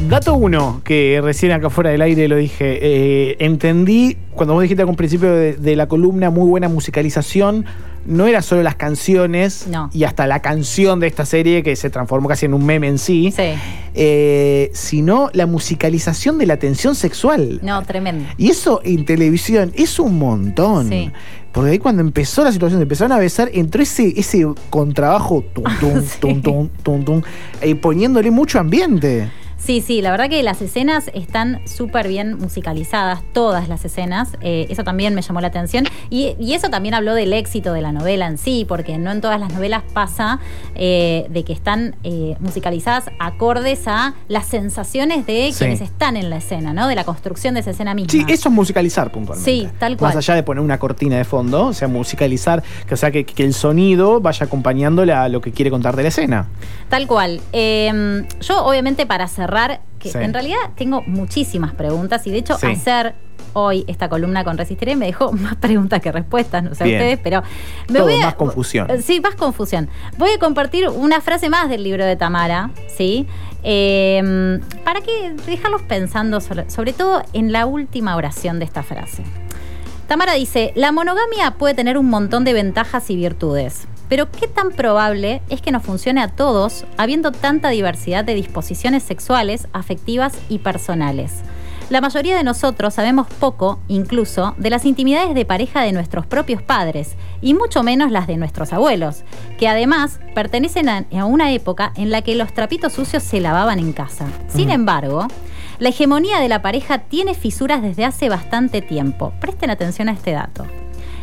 Dato 0.09 0.35
uno, 0.37 0.83
que 0.85 1.20
recién 1.22 1.51
acá 1.51 1.68
fuera 1.68 1.90
del 1.90 2.01
aire 2.03 2.29
lo 2.29 2.37
dije. 2.37 2.79
eh, 2.81 3.37
entendí, 3.40 4.16
cuando 4.33 4.55
vos 4.55 4.62
dijiste 4.62 4.83
al 4.85 4.94
principio 4.94 5.33
de, 5.33 5.55
de 5.55 5.75
la 5.75 5.88
columna, 5.88 6.31
muy 6.31 6.49
buena 6.49 6.68
musicalización. 6.68 7.66
No 8.07 8.29
era 8.29 8.40
solo 8.40 8.62
las 8.62 8.77
canciones 8.77 9.66
No. 9.68 9.90
y 9.92 10.05
hasta 10.05 10.29
la 10.29 10.40
canción 10.40 11.01
de 11.01 11.09
esta 11.09 11.27
serie 11.27 11.64
que 11.64 11.75
se 11.75 11.90
transformó 11.90 12.29
casi 12.29 12.46
en 12.46 12.55
un 12.55 12.64
meme 12.64 12.87
en 12.87 12.99
sí, 12.99 13.33
Sí. 13.33 13.42
eh, 13.94 14.70
sino 14.75 15.29
la 15.33 15.46
musicalización 15.46 16.38
de 16.38 16.46
la 16.46 16.57
tensión 16.59 16.94
sexual. 16.94 17.59
No, 17.64 17.83
tremendo. 17.83 18.27
Y 18.38 18.51
eso 18.51 18.81
en 18.85 19.05
televisión 19.07 19.72
es 19.75 19.99
un 19.99 20.20
montón. 20.20 20.88
Sí. 20.88 21.11
Porque 21.56 21.70
ahí 21.70 21.78
cuando 21.78 22.02
empezó 22.02 22.44
la 22.44 22.52
situación, 22.52 22.82
empezaron 22.82 23.12
a 23.12 23.18
besar, 23.18 23.48
entró 23.54 23.82
ese, 23.82 24.12
ese 24.14 24.46
contrabajo, 24.68 25.42
tum, 25.54 25.64
tum, 25.80 26.02
tum, 26.20 26.42
tum, 26.42 26.68
tum, 26.82 27.02
tum, 27.02 27.22
eh, 27.62 27.74
poniéndole 27.74 28.30
mucho 28.30 28.60
ambiente. 28.60 29.30
Sí, 29.66 29.81
sí, 29.81 30.00
la 30.00 30.12
verdad 30.12 30.29
que 30.31 30.44
las 30.44 30.62
escenas 30.62 31.11
están 31.12 31.61
súper 31.66 32.07
bien 32.07 32.38
musicalizadas, 32.38 33.20
todas 33.33 33.68
las 33.68 33.85
escenas. 33.85 34.29
Eh, 34.40 34.68
eso 34.70 34.85
también 34.85 35.12
me 35.16 35.22
llamó 35.22 35.40
la 35.40 35.48
atención. 35.48 35.87
Y, 36.09 36.37
y 36.38 36.52
eso 36.55 36.68
también 36.70 36.94
habló 36.94 37.14
del 37.14 37.33
éxito 37.33 37.72
de 37.72 37.81
la 37.83 37.90
novela 37.90 38.29
en 38.29 38.38
sí, 38.38 38.64
porque 38.68 38.96
no 38.96 39.11
en 39.11 39.20
todas 39.20 39.40
las 39.40 39.52
novelas 39.52 39.83
pasa 39.92 40.38
eh, 40.76 41.26
de 41.31 41.42
que 41.42 41.52
están 41.52 41.96
eh, 42.05 42.37
musicalizadas 42.38 43.07
acordes 43.18 43.88
a 43.88 44.14
las 44.29 44.46
sensaciones 44.46 45.26
de 45.26 45.50
Sí. 45.52 45.59
quienes 45.59 45.81
están 45.81 46.16
en 46.16 46.31
la 46.31 46.37
escena, 46.37 46.72
¿no? 46.72 46.87
De 46.87 46.94
la 46.94 47.02
construcción 47.02 47.55
de 47.55 47.61
esa 47.61 47.70
escena 47.72 47.92
misma. 47.92 48.11
Sí, 48.12 48.24
eso 48.29 48.48
es 48.48 48.55
musicalizar 48.55 49.11
puntualmente. 49.11 49.50
Sí, 49.50 49.68
tal 49.81 49.96
cual. 49.96 50.11
Más 50.14 50.16
allá 50.16 50.37
de 50.37 50.44
poner 50.44 50.62
una 50.62 50.79
cortina 50.79 51.16
de 51.16 51.24
fondo, 51.24 51.66
o 51.66 51.72
sea, 51.72 51.88
musicalizar, 51.88 52.62
que, 52.87 52.94
o 52.94 52.96
sea, 52.96 53.11
que, 53.11 53.24
que 53.26 53.42
el 53.42 53.52
sonido 53.52 54.20
vaya 54.20 54.46
acompañándole 54.46 55.12
a 55.12 55.29
lo 55.29 55.40
que 55.40 55.50
quiere 55.50 55.72
contar 55.72 55.96
de 55.96 56.05
la 56.05 56.09
escena. 56.11 56.46
Tal 56.88 57.09
cual. 57.09 57.40
Yo, 57.52 58.64
obviamente, 58.64 59.07
para 59.07 59.26
cerrar, 59.26 59.55
que 59.98 60.10
Sí. 60.10 60.18
en 60.18 60.32
realidad 60.32 60.58
tengo 60.76 61.02
muchísimas 61.02 61.72
preguntas 61.74 62.26
y 62.26 62.30
de 62.30 62.38
hecho 62.38 62.56
Sí. 62.58 62.66
hacer 62.66 63.14
hoy 63.54 63.84
esta 63.88 64.08
columna 64.10 64.44
con 64.44 64.58
Resistiré 64.58 64.96
me 64.96 65.06
dejó 65.06 65.32
más 65.32 65.56
preguntas 65.56 66.00
que 66.00 66.12
respuestas, 66.12 66.62
no 66.62 66.74
sé 66.74 66.84
Bien. 66.84 66.96
ustedes, 67.00 67.18
pero 67.22 67.42
me 67.88 67.98
Todo 68.00 68.08
voy 68.10 68.20
a- 68.20 68.26
más 68.26 68.34
confusión. 68.34 68.86
Sí, 69.02 69.20
más 69.20 69.34
confusión. 69.34 69.88
Voy 70.18 70.30
a 70.30 70.38
compartir 70.38 70.88
una 70.88 71.20
frase 71.20 71.48
más 71.48 71.68
del 71.70 71.82
libro 71.82 72.04
de 72.04 72.16
Tamara, 72.16 72.70
¿sí? 72.94 73.26
Eh, 73.62 74.60
para 74.84 75.00
que 75.00 75.32
dejarlos 75.46 75.82
pensando 75.82 76.40
sobre, 76.40 76.70
sobre 76.70 76.92
todo 76.92 77.22
en 77.32 77.50
la 77.52 77.66
última 77.66 78.14
oración 78.16 78.58
de 78.58 78.64
esta 78.66 78.82
frase. 78.82 79.22
Tamara 80.06 80.34
dice, 80.34 80.72
la 80.76 80.92
monogamia 80.92 81.52
puede 81.58 81.74
tener 81.74 81.98
un 81.98 82.08
montón 82.08 82.44
de 82.44 82.52
ventajas 82.52 83.10
y 83.10 83.16
virtudes, 83.16 83.88
pero 84.08 84.30
¿qué 84.30 84.48
tan 84.48 84.70
probable 84.70 85.42
es 85.48 85.60
que 85.60 85.72
nos 85.72 85.82
funcione 85.82 86.22
a 86.22 86.28
todos 86.28 86.84
habiendo 86.96 87.32
tanta 87.32 87.70
diversidad 87.70 88.24
de 88.24 88.34
disposiciones 88.34 89.02
sexuales, 89.02 89.68
afectivas 89.72 90.34
y 90.48 90.58
personales? 90.58 91.42
La 91.88 92.00
mayoría 92.00 92.36
de 92.36 92.42
nosotros 92.42 92.94
sabemos 92.94 93.28
poco, 93.28 93.78
incluso, 93.86 94.56
de 94.58 94.70
las 94.70 94.84
intimidades 94.84 95.36
de 95.36 95.44
pareja 95.44 95.82
de 95.82 95.92
nuestros 95.92 96.26
propios 96.26 96.60
padres, 96.60 97.14
y 97.40 97.54
mucho 97.54 97.84
menos 97.84 98.10
las 98.10 98.26
de 98.26 98.36
nuestros 98.36 98.72
abuelos, 98.72 99.22
que 99.56 99.68
además 99.68 100.18
pertenecen 100.34 100.88
a, 100.88 101.04
una 101.24 101.52
época 101.52 101.92
en 101.94 102.10
la 102.10 102.22
que 102.22 102.34
los 102.34 102.52
trapitos 102.52 102.92
sucios 102.92 103.22
se 103.22 103.40
lavaban 103.40 103.78
en 103.78 103.92
casa. 103.92 104.26
Sin 104.48 104.70
embargo, 104.70 105.28
la 105.78 105.90
hegemonía 105.90 106.40
de 106.40 106.48
la 106.48 106.60
pareja 106.60 106.98
tiene 106.98 107.34
fisuras 107.34 107.82
desde 107.82 108.04
hace 108.04 108.28
bastante 108.28 108.82
tiempo. 108.82 109.32
Presten 109.40 109.70
atención 109.70 110.08
a 110.08 110.12
este 110.12 110.32
dato. 110.32 110.66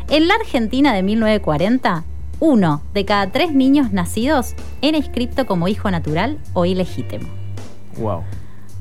En 0.09 0.29
la 0.29 0.35
Argentina 0.35 0.93
de 0.93 1.03
1940, 1.03 2.05
uno 2.45 2.81
de 2.93 3.05
cada 3.05 3.31
tres 3.31 3.53
niños 3.53 3.93
nacidos 3.93 4.53
era 4.81 4.97
inscripto 4.97 5.45
como 5.45 5.69
hijo 5.69 5.89
natural 5.89 6.37
o 6.51 6.65
ilegítimo. 6.65 7.25
Wow. 7.97 8.23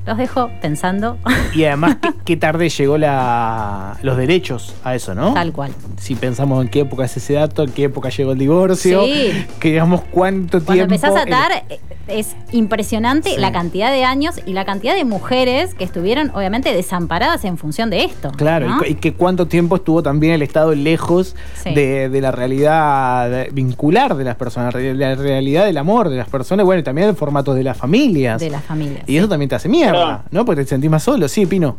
Los 0.05 0.19
dejo 0.19 0.51
pensando 0.61 1.17
Y 1.55 1.63
además, 1.63 1.99
qué, 2.03 2.09
qué 2.25 2.37
tarde 2.37 2.69
llegó 2.71 2.99
la, 2.99 3.99
los 4.03 4.17
derechos 4.17 4.75
a 4.83 4.97
eso, 4.97 5.15
¿no? 5.15 5.33
tal 5.33 5.53
cual. 5.53 5.71
Si 6.01 6.17
pensamos 6.17 6.61
en 6.65 6.71
qué 6.71 6.81
época 6.81 7.05
es 7.05 7.17
ese 7.17 7.35
dato, 7.35 7.63
en 7.63 7.71
qué 7.71 7.85
época 7.85 8.09
llegó 8.09 8.33
el 8.33 8.39
divorcio, 8.39 9.05
Sí. 9.05 9.47
que 9.61 9.69
digamos 9.71 10.01
cuánto 10.11 10.59
Cuando 10.59 10.73
tiempo. 10.89 10.95
empezás 10.95 11.15
a 11.15 11.23
atar, 11.23 11.53
eh, 11.69 11.79
es 12.09 12.35
impresionante 12.53 13.31
Sí. 13.31 13.37
la 13.41 13.53
cantidad 13.53 13.91
de 13.93 14.05
años 14.05 14.37
y 14.47 14.53
la 14.53 14.65
cantidad 14.65 14.95
de 14.95 15.05
mujeres 15.05 15.75
que 15.75 15.85
estuvieron, 15.85 16.31
obviamente, 16.35 16.73
desamparadas 16.75 17.45
en 17.45 17.59
función 17.59 17.91
de 17.91 18.05
esto. 18.05 18.31
Claro, 18.33 18.69
¿no? 18.69 18.81
y, 18.87 18.93
y 18.93 18.95
que 18.97 19.15
cuánto 19.15 19.47
tiempo 19.47 19.77
estuvo 19.77 20.03
también 20.03 20.33
el 20.35 20.43
Estado 20.43 20.75
lejos 20.75 21.35
Sí. 21.63 21.73
de, 21.75 22.09
de 22.09 22.21
la 22.21 22.33
realidad 22.33 23.47
vincular 23.53 24.15
de 24.17 24.25
las 24.25 24.37
personas, 24.37 24.75
de 24.75 24.95
la 24.95 25.15
realidad 25.15 25.65
del 25.65 25.79
amor 25.79 26.09
de 26.09 26.17
las 26.17 26.29
personas, 26.29 26.65
bueno, 26.67 26.81
y 26.81 26.83
también 26.83 27.09
el 27.09 27.15
formato 27.17 27.55
de 27.55 27.63
las 27.65 27.77
familias. 27.77 28.41
de 28.41 28.51
las 28.51 28.65
familias. 28.65 29.05
y 29.07 29.17
eso 29.17 29.29
también 29.29 29.49
te 29.49 29.55
hace 29.55 29.69
mierda, 29.69 29.93
Perdón. 29.93 30.23
¿no? 30.31 30.45
Porque 30.45 30.63
te 30.65 30.69
sentís 30.69 30.91
más 30.91 31.03
solo, 31.03 31.29
sí, 31.29 31.47
Pino. 31.47 31.77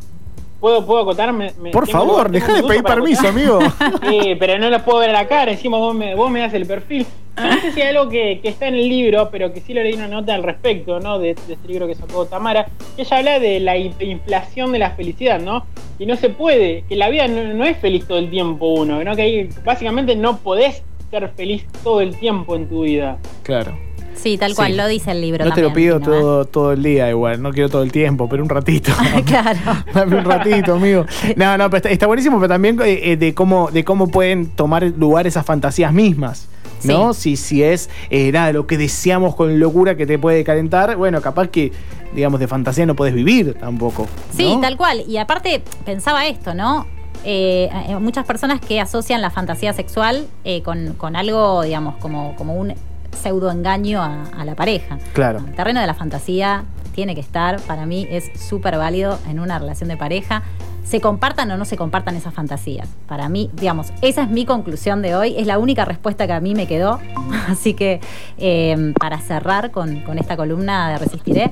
¿Puedo, 0.64 0.86
puedo 0.86 1.02
acotarme? 1.02 1.52
Me- 1.60 1.72
Por 1.72 1.86
favor, 1.90 2.32
deja 2.32 2.54
de 2.54 2.64
pedir 2.64 2.84
permiso, 2.84 3.28
amigo. 3.28 3.60
Sí, 4.10 4.34
pero 4.40 4.58
no 4.58 4.70
lo 4.70 4.80
puedo 4.86 5.00
ver 5.00 5.10
a 5.10 5.14
la 5.14 5.28
cara, 5.28 5.52
encima 5.52 5.78
vos 5.78 5.94
me, 5.94 6.16
vos 6.16 6.32
me 6.32 6.40
das 6.40 6.54
el 6.54 6.66
perfil. 6.66 7.06
No 7.36 7.60
sé 7.60 7.74
si 7.74 7.82
hay 7.82 7.94
algo 7.94 8.10
que, 8.10 8.40
que 8.42 8.48
está 8.48 8.70
en 8.70 8.76
el 8.76 8.88
libro, 8.88 9.28
pero 9.30 9.52
que 9.52 9.60
sí 9.60 9.74
le 9.74 9.84
leí 9.84 9.96
una 9.96 10.08
nota 10.08 10.34
al 10.34 10.42
respecto, 10.42 11.02
¿no? 11.02 11.20
De, 11.20 11.36
de 11.48 11.54
este 11.56 11.68
libro 11.68 11.86
que 11.86 11.96
sacó 11.96 12.28
Tamara, 12.28 12.68
que 12.96 13.02
ella 13.02 13.18
habla 13.18 13.40
de 13.40 13.60
la 13.60 13.76
inflación 13.76 14.72
de 14.72 14.80
la 14.80 14.92
felicidad, 14.92 15.42
¿no? 15.42 15.66
Y 16.00 16.06
no 16.06 16.16
se 16.16 16.30
puede, 16.30 16.86
que 16.88 16.96
la 16.96 17.10
vida 17.10 17.28
no, 17.28 17.44
no 17.54 17.66
es 17.66 17.76
feliz 17.80 18.08
todo 18.08 18.18
el 18.20 18.30
tiempo 18.30 18.68
uno, 18.68 19.04
¿no? 19.04 19.16
Que 19.18 19.22
ahí 19.24 19.50
básicamente 19.66 20.16
no 20.16 20.38
podés 20.38 20.82
ser 21.12 21.28
feliz 21.36 21.66
todo 21.84 22.00
el 22.00 22.16
tiempo 22.18 22.56
en 22.56 22.70
tu 22.70 22.84
vida. 22.84 23.18
Claro. 23.44 23.78
Sí, 24.24 24.38
tal 24.38 24.56
cual, 24.56 24.72
Sí. 24.72 24.78
lo 24.78 24.88
dice 24.88 25.12
el 25.12 25.20
libro 25.22 25.44
No 25.44 25.52
te 25.54 25.62
también. 25.62 25.90
lo 25.92 26.00
pido 26.00 26.12
todo, 26.12 26.46
todo 26.46 26.72
el 26.72 26.82
día 26.82 27.10
igual, 27.10 27.42
no 27.42 27.52
quiero 27.52 27.68
todo 27.70 27.84
el 27.84 27.92
tiempo, 27.92 28.30
pero 28.30 28.42
un 28.42 28.50
ratito. 28.50 28.94
claro. 29.26 29.60
Dame 29.94 30.18
un 30.18 30.24
ratito, 30.26 30.76
amigo. 30.76 31.06
No, 31.36 31.58
no, 31.58 31.66
pero 31.70 31.78
está, 31.78 31.90
está 31.90 32.08
buenísimo, 32.08 32.38
pero 32.40 32.48
también 32.48 32.80
eh, 32.82 33.12
eh, 33.12 33.18
de 33.18 33.34
cómo, 33.34 33.70
de 33.70 33.84
cómo 33.84 34.08
pueden 34.08 34.48
tomar 34.48 34.84
lugar 34.84 35.28
esas 35.28 35.46
fantasías 35.46 35.92
mismas. 35.94 36.48
¿No? 36.86 37.14
Si, 37.14 37.38
si 37.38 37.64
es 37.64 37.90
eh, 38.10 38.30
nada, 38.34 38.52
lo 38.52 38.68
que 38.68 38.78
deseamos 38.78 39.36
con 39.36 39.58
locura 39.58 39.96
que 39.96 40.06
te 40.06 40.20
puede 40.20 40.44
calentar, 40.44 40.98
bueno, 40.98 41.22
capaz 41.22 41.48
que, 41.48 41.72
digamos, 42.14 42.42
de 42.42 42.48
fantasía 42.50 42.86
no 42.86 42.94
puedes 42.94 43.14
vivir 43.16 43.54
tampoco. 43.58 44.06
Sí, 44.36 44.58
tal 44.62 44.76
cual. 44.76 45.02
Y 45.08 45.16
aparte, 45.16 45.62
pensaba 45.86 46.28
esto, 46.28 46.54
¿no? 46.54 46.86
Eh, 47.24 47.70
eh, 47.88 47.96
muchas 48.00 48.26
personas 48.26 48.60
que 48.60 48.82
asocian 48.82 49.22
la 49.22 49.30
fantasía 49.30 49.72
sexual 49.72 50.28
eh, 50.44 50.62
con, 50.62 50.94
con 50.96 51.16
algo, 51.16 51.62
digamos, 51.62 51.96
como, 52.02 52.36
como 52.36 52.56
un 52.56 52.74
pseudo 53.22 53.52
engaño 53.52 54.02
a, 54.02 54.24
a 54.38 54.46
la 54.46 54.56
pareja. 54.56 54.98
Claro. 55.14 55.40
El 55.40 55.54
terreno 55.56 55.80
de 55.82 55.88
la 55.88 55.94
fantasía 55.94 56.64
tiene 56.96 57.16
que 57.16 57.22
estar, 57.22 57.60
para 57.62 57.86
mí 57.86 58.08
es 58.10 58.30
súper 58.40 58.78
válido 58.78 59.18
en 59.30 59.40
una 59.40 59.58
relación 59.60 59.90
de 59.90 59.98
pareja. 59.98 60.44
Se 60.84 61.00
compartan 61.02 61.50
o 61.50 61.58
no 61.58 61.64
se 61.66 61.78
compartan 61.78 62.16
esas 62.16 62.34
fantasías. 62.34 62.90
Para 63.08 63.30
mí, 63.30 63.50
digamos, 63.54 63.92
esa 64.02 64.24
es 64.24 64.30
mi 64.30 64.46
conclusión 64.46 65.02
de 65.02 65.16
hoy. 65.16 65.34
Es 65.38 65.48
la 65.48 65.58
única 65.58 65.86
respuesta 65.86 66.28
que 66.28 66.34
a 66.34 66.40
mí 66.42 66.54
me 66.56 66.68
quedó. 66.68 67.00
Así 67.48 67.74
que 67.74 68.00
eh, 68.38 68.94
para 69.00 69.20
cerrar 69.20 69.72
con, 69.72 70.02
con 70.02 70.20
esta 70.20 70.36
columna 70.38 70.90
de 70.92 70.98
Resistiré, 71.00 71.52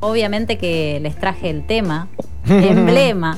obviamente 0.00 0.56
que 0.58 0.98
les 1.02 1.14
traje 1.16 1.50
el 1.50 1.66
tema, 1.66 2.08
emblema. 2.48 3.36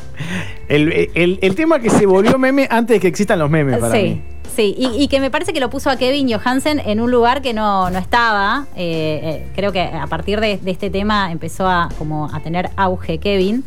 El, 0.68 1.10
el- 1.14 1.38
el 1.42 1.54
tema 1.54 1.80
que 1.80 1.90
se 1.90 2.06
volvió 2.06 2.38
meme 2.38 2.66
antes 2.70 2.96
de 2.96 3.00
que 3.00 3.08
existan 3.08 3.38
los 3.38 3.50
memes 3.50 3.78
para 3.78 3.94
sí, 3.94 4.02
mí. 4.02 4.22
Sí. 4.54 4.74
Y, 4.76 5.02
y 5.02 5.08
que 5.08 5.20
me 5.20 5.30
parece 5.30 5.52
que 5.52 5.60
lo 5.60 5.70
puso 5.70 5.90
a 5.90 5.96
Kevin 5.96 6.30
Johansen 6.32 6.80
en 6.80 7.00
un 7.00 7.10
lugar 7.10 7.42
que 7.42 7.52
no, 7.52 7.90
no 7.90 7.98
estaba. 7.98 8.66
Eh, 8.76 9.20
eh, 9.22 9.48
creo 9.54 9.72
que 9.72 9.80
a 9.80 10.06
partir 10.06 10.40
de, 10.40 10.58
de 10.58 10.70
este 10.70 10.90
tema 10.90 11.32
empezó 11.32 11.66
a, 11.68 11.88
como 11.98 12.30
a 12.32 12.40
tener 12.40 12.70
auge 12.76 13.18
Kevin. 13.18 13.64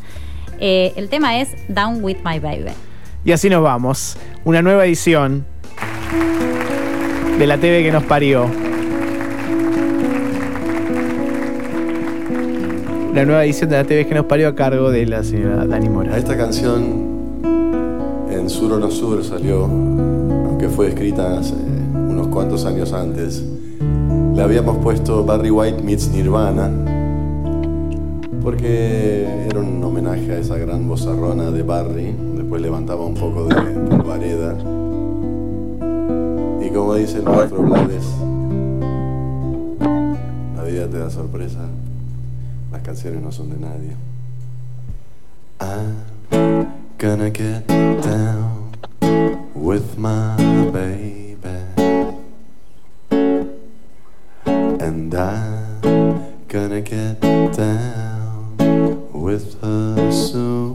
Eh, 0.59 0.93
el 0.95 1.09
tema 1.09 1.39
es 1.39 1.49
Down 1.67 2.03
with 2.03 2.17
My 2.23 2.39
Baby. 2.39 2.71
Y 3.23 3.31
así 3.31 3.49
nos 3.49 3.63
vamos. 3.63 4.17
Una 4.43 4.61
nueva 4.61 4.85
edición 4.85 5.45
de 7.37 7.47
la 7.47 7.57
TV 7.57 7.83
que 7.83 7.91
nos 7.91 8.03
parió. 8.03 8.49
La 13.13 13.25
nueva 13.25 13.45
edición 13.45 13.69
de 13.69 13.77
la 13.77 13.83
TV 13.85 14.07
que 14.07 14.13
nos 14.13 14.25
parió 14.25 14.49
a 14.49 14.55
cargo 14.55 14.91
de 14.91 15.05
la 15.05 15.23
señora 15.23 15.65
Dani 15.65 15.89
Mora. 15.89 16.17
Esta 16.17 16.37
canción 16.37 17.15
en 18.29 18.49
Sur 18.49 18.73
o 18.73 18.79
no 18.79 18.91
Sur 18.91 19.23
salió, 19.23 19.67
aunque 20.55 20.69
fue 20.69 20.87
escrita 20.87 21.37
hace 21.37 21.53
unos 21.53 22.27
cuantos 22.27 22.63
años 22.63 22.93
antes. 22.93 23.43
Le 24.33 24.41
habíamos 24.41 24.77
puesto 24.77 25.25
Barry 25.25 25.51
White 25.51 25.83
meets 25.83 26.07
Nirvana, 26.07 26.71
porque 28.41 29.27
era 29.49 29.59
un 29.59 29.83
homenaje 29.83 30.31
a 30.31 30.37
esa 30.37 30.57
gran 30.57 30.87
vozarrona 30.87 31.51
de 31.51 31.61
Barry. 31.61 32.15
Después 32.37 32.61
levantaba 32.61 33.05
un 33.05 33.15
poco 33.15 33.47
de 33.47 33.55
polvareda. 33.55 34.55
Y 36.65 36.69
como 36.69 36.95
dice 36.95 37.17
el 37.17 37.23
maestro 37.23 37.61
Blades, 37.61 38.05
la 40.55 40.63
vida 40.63 40.87
te 40.87 40.99
da 40.99 41.09
sorpresa. 41.09 41.67
Las 42.71 42.81
canciones 42.81 43.21
no 43.21 43.29
son 43.33 43.49
de 43.49 43.57
nadie. 43.57 43.91
I'm 45.59 46.65
gonna 46.97 47.29
get 47.29 47.67
down 47.67 48.54
with 49.65 49.97
my 49.97 50.37
baby. 50.71 51.35
And 54.79 55.15
I'm 55.15 56.45
gonna 56.47 56.81
get 56.81 57.19
down 57.19 58.57
with 59.11 59.59
her 59.61 60.11
soon. 60.11 60.74